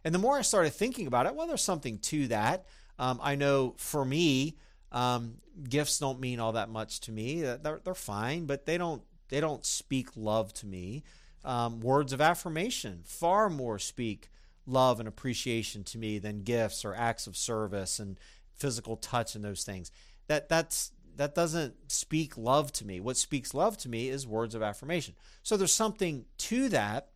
And 0.03 0.13
the 0.13 0.19
more 0.19 0.37
I 0.37 0.41
started 0.41 0.71
thinking 0.71 1.07
about 1.07 1.25
it, 1.25 1.35
well, 1.35 1.47
there's 1.47 1.63
something 1.63 1.97
to 1.99 2.27
that. 2.27 2.65
Um, 2.99 3.21
I 3.23 3.35
know 3.35 3.75
for 3.77 4.03
me, 4.03 4.57
um, 4.91 5.35
gifts 5.69 5.99
don't 5.99 6.19
mean 6.19 6.41
all 6.41 6.51
that 6.51 6.67
much 6.67 6.99
to 7.01 7.13
me. 7.13 7.43
They're, 7.43 7.79
they're 7.81 7.95
fine, 7.95 8.45
but 8.45 8.65
they 8.65 8.77
don't 8.77 9.03
they 9.29 9.39
don't 9.39 9.65
speak 9.65 10.17
love 10.17 10.51
to 10.55 10.65
me. 10.65 11.03
Um, 11.45 11.79
words 11.79 12.11
of 12.11 12.19
affirmation 12.19 13.03
far 13.05 13.49
more 13.49 13.79
speak 13.79 14.31
love 14.65 14.99
and 14.99 15.07
appreciation 15.07 15.85
to 15.85 15.97
me 15.97 16.19
than 16.19 16.43
gifts 16.43 16.83
or 16.83 16.93
acts 16.93 17.25
of 17.25 17.37
service 17.37 17.99
and 17.99 18.19
physical 18.53 18.97
touch 18.97 19.33
and 19.33 19.45
those 19.45 19.63
things. 19.63 19.91
That 20.27 20.49
that's 20.49 20.91
that 21.17 21.35
doesn't 21.35 21.91
speak 21.91 22.37
love 22.37 22.71
to 22.73 22.85
me. 22.85 22.99
What 22.99 23.17
speaks 23.17 23.53
love 23.53 23.77
to 23.79 23.89
me 23.89 24.09
is 24.09 24.27
words 24.27 24.55
of 24.55 24.63
affirmation. 24.63 25.15
So 25.43 25.57
there's 25.57 25.73
something 25.73 26.25
to 26.39 26.69
that. 26.69 27.09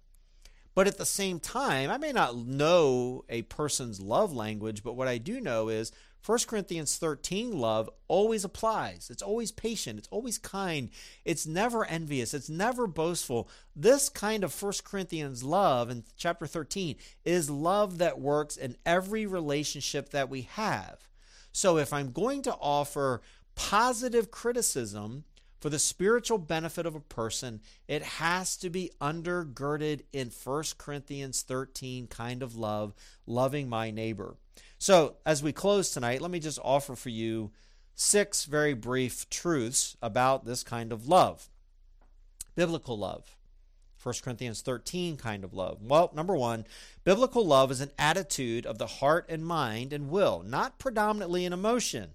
But 0.73 0.87
at 0.87 0.97
the 0.97 1.05
same 1.05 1.39
time, 1.39 1.89
I 1.89 1.97
may 1.97 2.11
not 2.11 2.35
know 2.35 3.23
a 3.29 3.43
person's 3.43 4.01
love 4.01 4.33
language, 4.33 4.83
but 4.83 4.97
what 4.97 5.07
I 5.07 5.17
do 5.17 5.39
know 5.39 5.69
is 5.69 5.93
1 6.25 6.39
Corinthians 6.47 6.97
13 6.97 7.57
love 7.57 7.89
always 8.07 8.43
applies. 8.43 9.09
It's 9.09 9.21
always 9.21 9.51
patient, 9.51 9.99
it's 9.99 10.07
always 10.09 10.37
kind, 10.37 10.89
it's 11.23 11.45
never 11.45 11.85
envious, 11.85 12.33
it's 12.33 12.49
never 12.49 12.87
boastful. 12.87 13.47
This 13.75 14.09
kind 14.09 14.43
of 14.43 14.61
1 14.61 14.73
Corinthians 14.83 15.43
love 15.43 15.89
in 15.89 16.03
chapter 16.17 16.47
13 16.47 16.95
is 17.23 17.49
love 17.49 17.99
that 17.99 18.19
works 18.19 18.57
in 18.57 18.75
every 18.85 19.25
relationship 19.25 20.09
that 20.09 20.29
we 20.29 20.41
have. 20.41 21.07
So 21.51 21.77
if 21.77 21.93
I'm 21.93 22.11
going 22.11 22.41
to 22.43 22.55
offer 22.55 23.21
positive 23.55 24.31
criticism 24.31 25.23
for 25.59 25.69
the 25.69 25.79
spiritual 25.79 26.37
benefit 26.37 26.85
of 26.85 26.93
a 26.93 26.99
person, 26.99 27.61
it 27.87 28.03
has 28.03 28.55
to 28.57 28.69
be 28.69 28.91
undergirded 29.01 30.01
in 30.13 30.29
1 30.29 30.63
Corinthians 30.77 31.41
13 31.41 32.07
kind 32.07 32.43
of 32.43 32.55
love, 32.55 32.93
loving 33.25 33.67
my 33.67 33.89
neighbor. 33.89 34.35
So, 34.77 35.15
as 35.25 35.41
we 35.41 35.51
close 35.51 35.91
tonight, 35.91 36.21
let 36.21 36.31
me 36.31 36.39
just 36.39 36.59
offer 36.63 36.95
for 36.95 37.09
you 37.09 37.51
six 37.95 38.45
very 38.45 38.73
brief 38.73 39.29
truths 39.29 39.97
about 40.01 40.45
this 40.45 40.63
kind 40.63 40.91
of 40.91 41.07
love. 41.07 41.49
Biblical 42.55 42.97
love. 42.97 43.35
1 44.03 44.13
Corinthians 44.21 44.61
13 44.61 45.17
kind 45.17 45.43
of 45.43 45.53
love. 45.53 45.81
Well, 45.81 46.11
number 46.13 46.35
one, 46.35 46.67
biblical 47.03 47.43
love 47.43 47.71
is 47.71 47.81
an 47.81 47.89
attitude 47.97 48.67
of 48.67 48.77
the 48.77 48.85
heart 48.85 49.25
and 49.29 49.43
mind 49.43 49.93
and 49.93 50.11
will, 50.11 50.43
not 50.45 50.77
predominantly 50.77 51.43
an 51.45 51.53
emotion. 51.53 52.11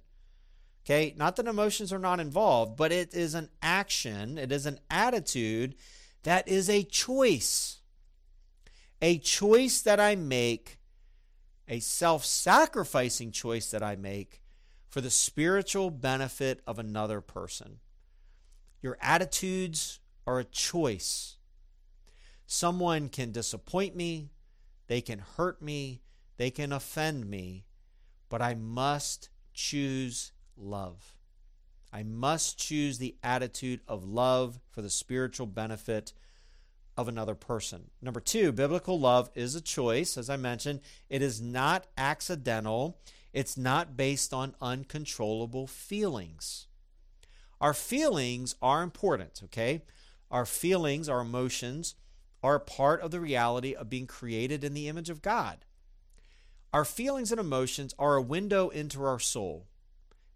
Okay, 0.90 1.14
not 1.16 1.36
that 1.36 1.46
emotions 1.46 1.92
are 1.92 2.00
not 2.00 2.18
involved, 2.18 2.76
but 2.76 2.90
it 2.90 3.14
is 3.14 3.34
an 3.36 3.48
action, 3.62 4.36
it 4.36 4.50
is 4.50 4.66
an 4.66 4.80
attitude 4.90 5.76
that 6.24 6.48
is 6.48 6.68
a 6.68 6.82
choice. 6.82 7.78
A 9.00 9.18
choice 9.18 9.82
that 9.82 10.00
I 10.00 10.16
make 10.16 10.78
a 11.68 11.78
self 11.78 12.24
sacrificing 12.24 13.30
choice 13.30 13.70
that 13.70 13.84
I 13.84 13.94
make 13.94 14.42
for 14.88 15.00
the 15.00 15.10
spiritual 15.10 15.90
benefit 15.90 16.60
of 16.66 16.80
another 16.80 17.20
person. 17.20 17.78
Your 18.82 18.98
attitudes 19.00 20.00
are 20.26 20.40
a 20.40 20.44
choice. 20.44 21.36
Someone 22.48 23.10
can 23.10 23.30
disappoint 23.30 23.94
me, 23.94 24.32
they 24.88 25.00
can 25.00 25.20
hurt 25.36 25.62
me, 25.62 26.02
they 26.36 26.50
can 26.50 26.72
offend 26.72 27.30
me, 27.30 27.64
but 28.28 28.42
I 28.42 28.54
must 28.54 29.28
choose 29.54 30.32
love. 30.56 31.14
I 31.92 32.02
must 32.02 32.58
choose 32.58 32.98
the 32.98 33.16
attitude 33.22 33.80
of 33.88 34.04
love 34.04 34.60
for 34.70 34.82
the 34.82 34.90
spiritual 34.90 35.46
benefit 35.46 36.12
of 36.96 37.08
another 37.08 37.34
person. 37.34 37.90
Number 38.02 38.20
two, 38.20 38.52
biblical 38.52 39.00
love 39.00 39.30
is 39.34 39.54
a 39.54 39.60
choice. 39.60 40.16
As 40.16 40.30
I 40.30 40.36
mentioned, 40.36 40.80
it 41.08 41.22
is 41.22 41.40
not 41.40 41.86
accidental, 41.96 43.00
it's 43.32 43.56
not 43.56 43.96
based 43.96 44.32
on 44.34 44.54
uncontrollable 44.60 45.66
feelings. 45.66 46.66
Our 47.60 47.74
feelings 47.74 48.54
are 48.62 48.82
important, 48.82 49.40
okay? 49.44 49.82
Our 50.30 50.46
feelings, 50.46 51.08
our 51.08 51.20
emotions, 51.20 51.94
are 52.42 52.58
part 52.58 53.00
of 53.00 53.10
the 53.10 53.20
reality 53.20 53.74
of 53.74 53.90
being 53.90 54.06
created 54.06 54.64
in 54.64 54.74
the 54.74 54.88
image 54.88 55.10
of 55.10 55.22
God. 55.22 55.64
Our 56.72 56.84
feelings 56.84 57.32
and 57.32 57.40
emotions 57.40 57.94
are 57.98 58.14
a 58.14 58.22
window 58.22 58.68
into 58.68 59.02
our 59.04 59.18
soul. 59.18 59.66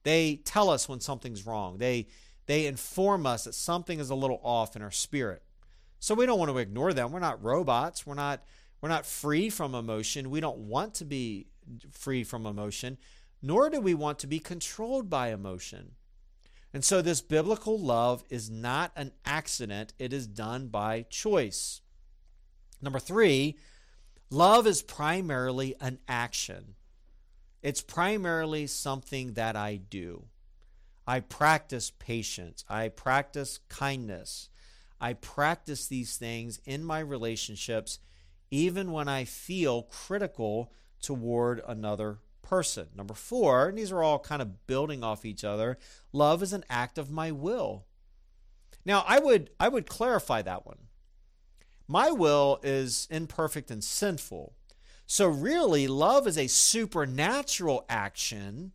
They 0.05 0.37
tell 0.45 0.71
us 0.71 0.89
when 0.89 1.01
something's 1.01 1.45
wrong. 1.45 1.79
They 1.79 2.07
they 2.47 2.67
inform 2.67 3.27
us 3.27 3.45
that 3.45 3.55
something 3.55 3.99
is 3.99 4.11
a 4.11 4.15
little 4.15 4.41
off 4.43 4.77
in 4.77 4.83
our 4.83 4.91
spirit. 4.91 5.43
So 5.99 6.15
we 6.15 6.27
don't 6.27 6.39
want 6.39 6.51
to 6.51 6.59
ignore 6.59 6.93
them. 6.93 7.11
We're 7.11 7.21
not 7.21 7.43
robots. 7.43 8.07
We're 8.07 8.15
not 8.15 8.45
we're 8.81 8.91
not 8.91 9.07
free 9.07 9.49
from 9.49 9.75
emotion. 9.75 10.31
We 10.31 10.41
don't 10.41 10.59
want 10.59 10.95
to 10.97 11.05
be 11.05 11.47
free 11.91 12.23
from 12.23 12.45
emotion, 12.45 12.99
nor 13.43 13.71
do 13.71 13.81
we 13.81 13.95
want 13.95 14.19
to 14.21 14.27
be 14.27 14.39
controlled 14.39 15.09
by 15.09 15.33
emotion. 15.33 15.93
And 16.75 16.85
so 16.85 17.01
this 17.01 17.21
biblical 17.21 17.79
love 17.79 18.25
is 18.29 18.51
not 18.51 18.93
an 18.97 19.13
accident, 19.25 19.95
it 19.99 20.13
is 20.13 20.27
done 20.27 20.67
by 20.67 21.07
choice. 21.09 21.81
Number 22.83 22.99
3, 22.99 23.57
love 24.29 24.67
is 24.67 24.83
primarily 24.83 25.77
an 25.81 25.99
action. 26.09 26.75
It's 27.65 27.81
primarily 27.81 28.67
something 28.67 29.33
that 29.33 29.57
I 29.57 29.77
do. 29.77 30.27
I 31.07 31.21
practice 31.21 31.91
patience. 31.91 32.63
I 32.69 32.91
practice 32.91 33.61
kindness. 33.71 34.51
I 35.01 35.15
practice 35.15 35.87
these 35.87 36.19
things 36.19 36.61
in 36.67 36.85
my 36.85 36.99
relationships, 36.99 38.01
even 38.51 38.93
when 38.93 39.09
I 39.09 39.25
feel 39.25 39.85
critical 39.85 40.75
toward 41.01 41.63
another 41.67 42.19
person. 42.43 42.89
Number 42.95 43.15
four, 43.15 43.69
and 43.69 43.79
these 43.79 43.91
are 43.91 44.03
all 44.03 44.19
kind 44.19 44.43
of 44.43 44.67
building 44.67 45.03
off 45.03 45.25
each 45.25 45.43
other, 45.43 45.79
love 46.13 46.43
is 46.43 46.53
an 46.53 46.65
act 46.69 46.99
of 46.99 47.11
my 47.11 47.33
will. 47.33 47.87
Now, 48.85 49.07
I 49.09 49.21
would 49.21 49.49
I 49.59 49.69
would 49.69 49.87
clarify 49.87 50.43
that 50.43 50.67
one. 50.67 50.89
My 51.89 52.11
will 52.11 52.61
is 52.63 53.09
imperfect 53.11 53.71
and 53.71 53.83
sinful. 53.83 54.55
So 55.07 55.29
really, 55.29 55.87
love 55.87 56.27
is 56.27 56.39
a 56.39 56.47
supernatural 56.47 57.85
action 57.89 58.73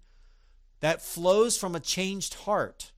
that 0.80 1.02
flows 1.02 1.58
from 1.58 1.76
a 1.76 1.80
changed 1.80 2.34
heart. 2.36 2.92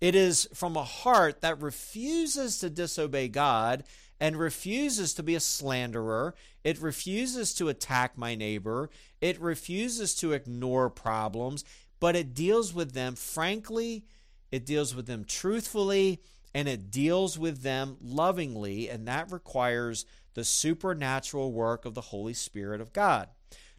It 0.00 0.14
is 0.14 0.48
from 0.54 0.76
a 0.76 0.84
heart 0.84 1.40
that 1.42 1.60
refuses 1.60 2.58
to 2.58 2.70
disobey 2.70 3.28
God 3.28 3.84
and 4.18 4.36
refuses 4.36 5.14
to 5.14 5.22
be 5.22 5.34
a 5.34 5.40
slanderer. 5.40 6.34
It 6.64 6.80
refuses 6.80 7.54
to 7.54 7.68
attack 7.68 8.18
my 8.18 8.34
neighbor. 8.34 8.90
It 9.20 9.40
refuses 9.40 10.14
to 10.16 10.32
ignore 10.32 10.90
problems, 10.90 11.64
but 12.00 12.16
it 12.16 12.34
deals 12.34 12.74
with 12.74 12.92
them 12.92 13.14
frankly, 13.14 14.04
it 14.50 14.66
deals 14.66 14.94
with 14.94 15.06
them 15.06 15.24
truthfully, 15.24 16.20
and 16.54 16.68
it 16.68 16.90
deals 16.90 17.38
with 17.38 17.62
them 17.62 17.96
lovingly, 18.02 18.88
and 18.88 19.06
that 19.06 19.30
requires 19.30 20.04
the 20.34 20.44
supernatural 20.44 21.52
work 21.52 21.84
of 21.84 21.94
the 21.94 22.00
Holy 22.00 22.34
Spirit 22.34 22.80
of 22.80 22.92
God. 22.92 23.28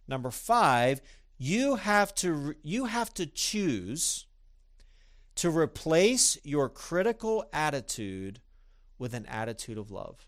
Number 0.08 0.32
5, 0.32 1.02
you 1.38 1.76
have 1.76 2.14
to 2.16 2.56
you 2.62 2.86
have 2.86 3.14
to 3.16 3.26
choose 3.26 4.26
to 5.36 5.50
replace 5.50 6.38
your 6.44 6.70
critical 6.70 7.46
attitude 7.52 8.42
with 9.00 9.14
an 9.14 9.26
attitude 9.26 9.78
of 9.78 9.90
love. 9.90 10.28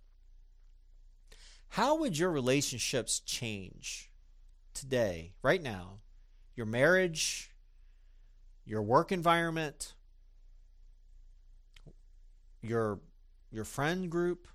How 1.70 1.96
would 1.96 2.18
your 2.18 2.32
relationships 2.32 3.20
change 3.20 4.10
today, 4.74 5.34
right 5.42 5.62
now? 5.62 6.00
Your 6.56 6.66
marriage, 6.66 7.52
your 8.66 8.82
work 8.82 9.12
environment, 9.12 9.94
your 12.62 13.00
your 13.52 13.66
friend 13.66 14.10
group, 14.10 14.48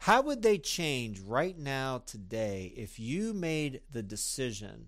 how 0.00 0.22
would 0.22 0.40
they 0.40 0.56
change 0.56 1.20
right 1.20 1.58
now 1.58 2.02
today 2.06 2.72
if 2.74 2.98
you 2.98 3.34
made 3.34 3.82
the 3.92 4.02
decision 4.02 4.86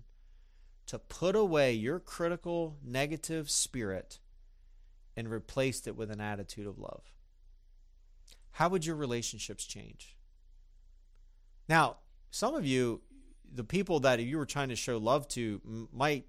to 0.87 0.97
put 0.97 1.35
away 1.35 1.73
your 1.73 1.99
critical 1.99 2.77
negative 2.83 3.51
spirit 3.51 4.17
and 5.15 5.29
replaced 5.29 5.87
it 5.87 5.95
with 5.95 6.09
an 6.09 6.19
attitude 6.19 6.65
of 6.65 6.79
love? 6.79 7.13
How 8.53 8.69
would 8.69 8.87
your 8.87 8.95
relationships 8.95 9.65
change? 9.65 10.17
Now, 11.69 11.97
some 12.31 12.55
of 12.55 12.65
you, 12.65 13.01
the 13.53 13.63
people 13.63 13.99
that 13.99 14.19
you 14.19 14.39
were 14.39 14.47
trying 14.47 14.69
to 14.69 14.75
show 14.75 14.97
love 14.97 15.27
to, 15.29 15.87
might 15.93 16.25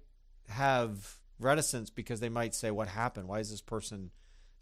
have 0.47 1.15
reticence 1.39 1.89
because 1.89 2.19
they 2.19 2.29
might 2.29 2.53
say, 2.53 2.69
What 2.69 2.87
happened? 2.87 3.27
Why 3.27 3.39
is 3.39 3.49
this 3.49 3.61
person 3.61 4.11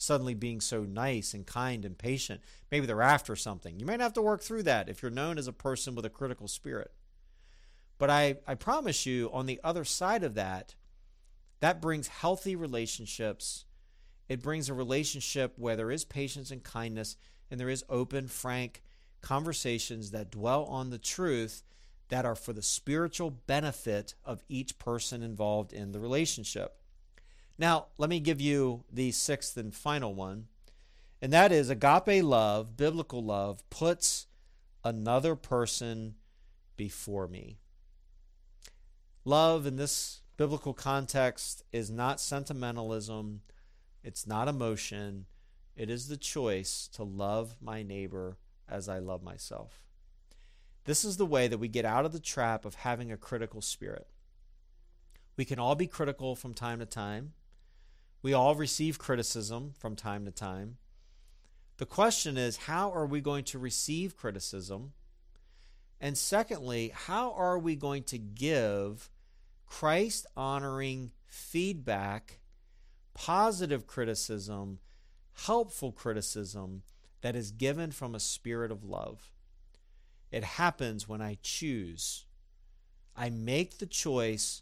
suddenly 0.03 0.33
being 0.33 0.61
so 0.61 0.83
nice 0.83 1.33
and 1.33 1.45
kind 1.45 1.85
and 1.85 1.97
patient? 1.97 2.41
Maybe 2.71 2.85
they're 2.85 3.01
after 3.01 3.35
something. 3.35 3.79
You 3.79 3.85
might 3.85 3.99
have 3.99 4.13
to 4.13 4.21
work 4.21 4.41
through 4.41 4.63
that 4.63 4.89
if 4.89 5.01
you're 5.01 5.11
known 5.11 5.37
as 5.37 5.47
a 5.47 5.53
person 5.53 5.95
with 5.95 6.05
a 6.05 6.09
critical 6.09 6.47
spirit. 6.47 6.91
But 7.97 8.09
I, 8.09 8.37
I 8.47 8.55
promise 8.55 9.05
you, 9.05 9.29
on 9.31 9.45
the 9.45 9.59
other 9.63 9.85
side 9.85 10.23
of 10.23 10.35
that, 10.35 10.75
that 11.59 11.81
brings 11.81 12.07
healthy 12.07 12.55
relationships 12.55 13.65
it 14.29 14.41
brings 14.41 14.69
a 14.69 14.73
relationship 14.73 15.53
where 15.57 15.75
there 15.75 15.91
is 15.91 16.05
patience 16.05 16.51
and 16.51 16.63
kindness 16.63 17.17
and 17.51 17.59
there 17.59 17.69
is 17.69 17.83
open, 17.89 18.27
frank 18.27 18.81
conversations 19.21 20.11
that 20.11 20.31
dwell 20.31 20.65
on 20.65 20.89
the 20.89 20.97
truth 20.97 21.63
that 22.09 22.25
are 22.25 22.35
for 22.35 22.53
the 22.53 22.61
spiritual 22.61 23.31
benefit 23.31 24.15
of 24.25 24.43
each 24.49 24.79
person 24.79 25.23
involved 25.23 25.71
in 25.71 25.91
the 25.91 25.99
relationship. 25.99 26.77
Now, 27.57 27.87
let 27.97 28.09
me 28.09 28.19
give 28.19 28.41
you 28.41 28.83
the 28.91 29.11
sixth 29.11 29.57
and 29.57 29.73
final 29.73 30.13
one, 30.13 30.47
and 31.21 31.31
that 31.31 31.51
is 31.51 31.69
agape 31.69 32.23
love, 32.23 32.75
biblical 32.75 33.23
love, 33.23 33.67
puts 33.69 34.27
another 34.83 35.35
person 35.35 36.15
before 36.75 37.27
me. 37.27 37.59
Love 39.23 39.65
in 39.65 39.77
this 39.77 40.21
biblical 40.35 40.73
context 40.73 41.63
is 41.71 41.89
not 41.89 42.19
sentimentalism, 42.19 43.41
it's 44.03 44.27
not 44.27 44.47
emotion, 44.47 45.25
it 45.75 45.89
is 45.89 46.07
the 46.07 46.17
choice 46.17 46.89
to 46.93 47.03
love 47.03 47.55
my 47.61 47.83
neighbor 47.83 48.37
as 48.67 48.89
I 48.89 48.99
love 48.99 49.23
myself. 49.23 49.83
This 50.85 51.05
is 51.05 51.17
the 51.17 51.25
way 51.25 51.47
that 51.47 51.59
we 51.59 51.67
get 51.67 51.85
out 51.85 52.05
of 52.05 52.11
the 52.11 52.19
trap 52.19 52.65
of 52.65 52.75
having 52.75 53.11
a 53.11 53.17
critical 53.17 53.61
spirit. 53.61 54.07
We 55.37 55.45
can 55.45 55.59
all 55.59 55.75
be 55.75 55.87
critical 55.87 56.35
from 56.35 56.53
time 56.53 56.79
to 56.79 56.85
time. 56.85 57.33
We 58.23 58.31
all 58.33 58.55
receive 58.55 58.97
criticism 58.97 59.73
from 59.77 59.97
time 59.97 60.23
to 60.25 60.31
time. 60.31 60.77
The 61.77 61.85
question 61.85 62.37
is, 62.37 62.55
how 62.55 62.89
are 62.91 63.05
we 63.05 63.19
going 63.19 63.43
to 63.45 63.59
receive 63.59 64.15
criticism? 64.15 64.93
And 65.99 66.17
secondly, 66.17 66.93
how 66.93 67.33
are 67.33 67.59
we 67.59 67.75
going 67.75 68.03
to 68.03 68.17
give 68.17 69.09
Christ 69.65 70.25
honoring 70.37 71.11
feedback, 71.27 72.39
positive 73.13 73.87
criticism, 73.87 74.79
helpful 75.33 75.91
criticism 75.91 76.83
that 77.21 77.35
is 77.35 77.51
given 77.51 77.91
from 77.91 78.15
a 78.15 78.21
spirit 78.21 78.71
of 78.71 78.85
love? 78.85 79.33
It 80.31 80.45
happens 80.45 81.09
when 81.09 81.21
I 81.21 81.37
choose. 81.41 82.25
I 83.17 83.29
make 83.29 83.79
the 83.79 83.85
choice 83.85 84.61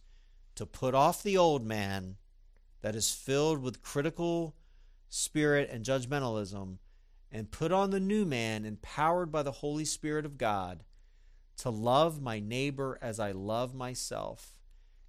to 0.55 0.65
put 0.65 0.95
off 0.95 1.21
the 1.21 1.37
old 1.37 1.63
man 1.63 2.17
that 2.81 2.95
is 2.95 3.11
filled 3.11 3.61
with 3.61 3.81
critical 3.81 4.55
spirit 5.09 5.69
and 5.69 5.85
judgmentalism 5.85 6.77
and 7.31 7.51
put 7.51 7.71
on 7.71 7.91
the 7.91 7.99
new 7.99 8.25
man 8.25 8.65
empowered 8.65 9.31
by 9.31 9.43
the 9.43 9.51
Holy 9.51 9.85
Spirit 9.85 10.25
of 10.25 10.37
God 10.37 10.83
to 11.57 11.69
love 11.69 12.21
my 12.21 12.39
neighbor 12.39 12.97
as 13.01 13.19
I 13.19 13.31
love 13.31 13.73
myself 13.73 14.55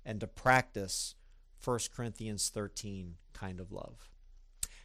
and 0.04 0.20
to 0.20 0.26
practice 0.26 1.14
1 1.64 1.78
Corinthians 1.94 2.48
13 2.48 3.14
kind 3.32 3.60
of 3.60 3.72
love. 3.72 4.10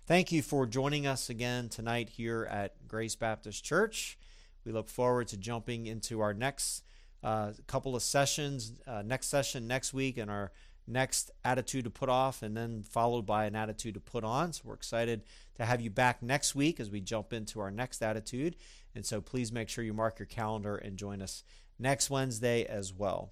Thank 0.06 0.32
you 0.32 0.42
for 0.42 0.66
joining 0.66 1.06
us 1.06 1.30
again 1.30 1.68
tonight 1.70 2.10
here 2.10 2.48
at 2.50 2.88
Grace 2.88 3.16
Baptist 3.16 3.64
Church. 3.64 4.18
We 4.64 4.72
look 4.72 4.90
forward 4.90 5.28
to 5.30 5.38
jumping 5.38 5.86
into 5.86 6.22
our 6.22 6.34
next 6.34 6.84
uh, 7.24 7.52
couple 7.68 7.96
of 7.96 8.04
sessions, 8.04 8.74
uh, 8.88 9.02
next 9.06 9.28
session 9.28 9.68
next 9.68 9.94
week, 9.94 10.18
and 10.18 10.32
our 10.32 10.52
next 10.88 11.32
attitude 11.44 11.84
to 11.84 11.90
put 11.90 12.10
off, 12.10 12.42
and 12.42 12.56
then 12.56 12.84
followed 12.84 13.26
by 13.26 13.46
an 13.46 13.56
attitude 13.56 13.94
to 13.96 14.00
put 14.00 14.24
on. 14.24 14.54
So 14.54 14.64
we're 14.66 14.74
excited 14.74 15.24
to 15.56 15.66
have 15.66 15.82
you 15.82 15.90
back 15.90 16.24
next 16.24 16.56
week 16.56 16.80
as 16.80 16.90
we 16.90 17.02
jump 17.02 17.34
into 17.34 17.60
our 17.60 17.72
next 17.72 18.02
attitude. 18.02 18.56
And 18.96 19.06
so 19.06 19.22
please 19.22 19.52
make 19.52 19.70
sure 19.70 19.84
you 19.84 19.94
mark 19.94 20.18
your 20.20 20.26
calendar 20.26 20.78
and 20.78 20.98
join 20.98 21.22
us 21.22 21.44
next 21.78 22.10
Wednesday 22.10 22.66
as 22.66 22.94
well. 22.94 23.32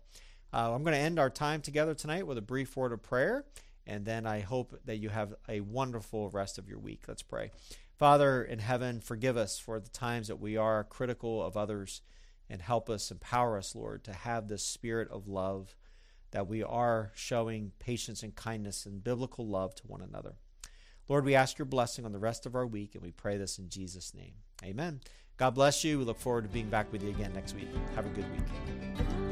Uh, 0.53 0.73
I'm 0.73 0.83
going 0.83 0.93
to 0.93 0.99
end 0.99 1.19
our 1.19 1.29
time 1.29 1.61
together 1.61 1.93
tonight 1.93 2.27
with 2.27 2.37
a 2.37 2.41
brief 2.41 2.77
word 2.77 2.91
of 2.91 3.01
prayer, 3.01 3.45
and 3.87 4.05
then 4.05 4.25
I 4.25 4.39
hope 4.39 4.79
that 4.85 4.97
you 4.97 5.09
have 5.09 5.33
a 5.49 5.61
wonderful 5.61 6.29
rest 6.29 6.57
of 6.57 6.69
your 6.69 6.79
week. 6.79 7.03
Let's 7.07 7.23
pray. 7.23 7.51
Father 7.97 8.43
in 8.43 8.59
heaven, 8.59 8.99
forgive 8.99 9.37
us 9.37 9.57
for 9.57 9.79
the 9.79 9.89
times 9.89 10.27
that 10.27 10.39
we 10.39 10.57
are 10.57 10.83
critical 10.83 11.41
of 11.41 11.57
others 11.57 12.01
and 12.49 12.61
help 12.61 12.89
us, 12.89 13.09
empower 13.09 13.57
us, 13.57 13.75
Lord, 13.75 14.03
to 14.03 14.13
have 14.13 14.47
this 14.47 14.63
spirit 14.63 15.09
of 15.09 15.27
love 15.27 15.75
that 16.35 16.49
we 16.49 16.61
are 16.61 17.13
showing 17.15 17.71
patience 17.79 18.21
and 18.21 18.35
kindness 18.35 18.85
and 18.85 19.01
biblical 19.01 19.47
love 19.47 19.73
to 19.73 19.83
one 19.87 20.01
another. 20.01 20.33
Lord, 21.07 21.23
we 21.23 21.33
ask 21.33 21.57
your 21.57 21.65
blessing 21.65 22.03
on 22.03 22.11
the 22.11 22.19
rest 22.19 22.45
of 22.45 22.55
our 22.55 22.67
week, 22.67 22.93
and 22.93 23.01
we 23.01 23.11
pray 23.11 23.37
this 23.37 23.57
in 23.57 23.69
Jesus' 23.69 24.13
name. 24.13 24.33
Amen. 24.61 24.99
God 25.37 25.51
bless 25.51 25.85
you. 25.85 25.97
We 25.97 26.03
look 26.03 26.19
forward 26.19 26.43
to 26.43 26.49
being 26.49 26.69
back 26.69 26.91
with 26.91 27.03
you 27.03 27.11
again 27.11 27.31
next 27.33 27.55
week. 27.55 27.69
Have 27.95 28.05
a 28.05 28.09
good 28.09 28.29
week. 28.33 29.24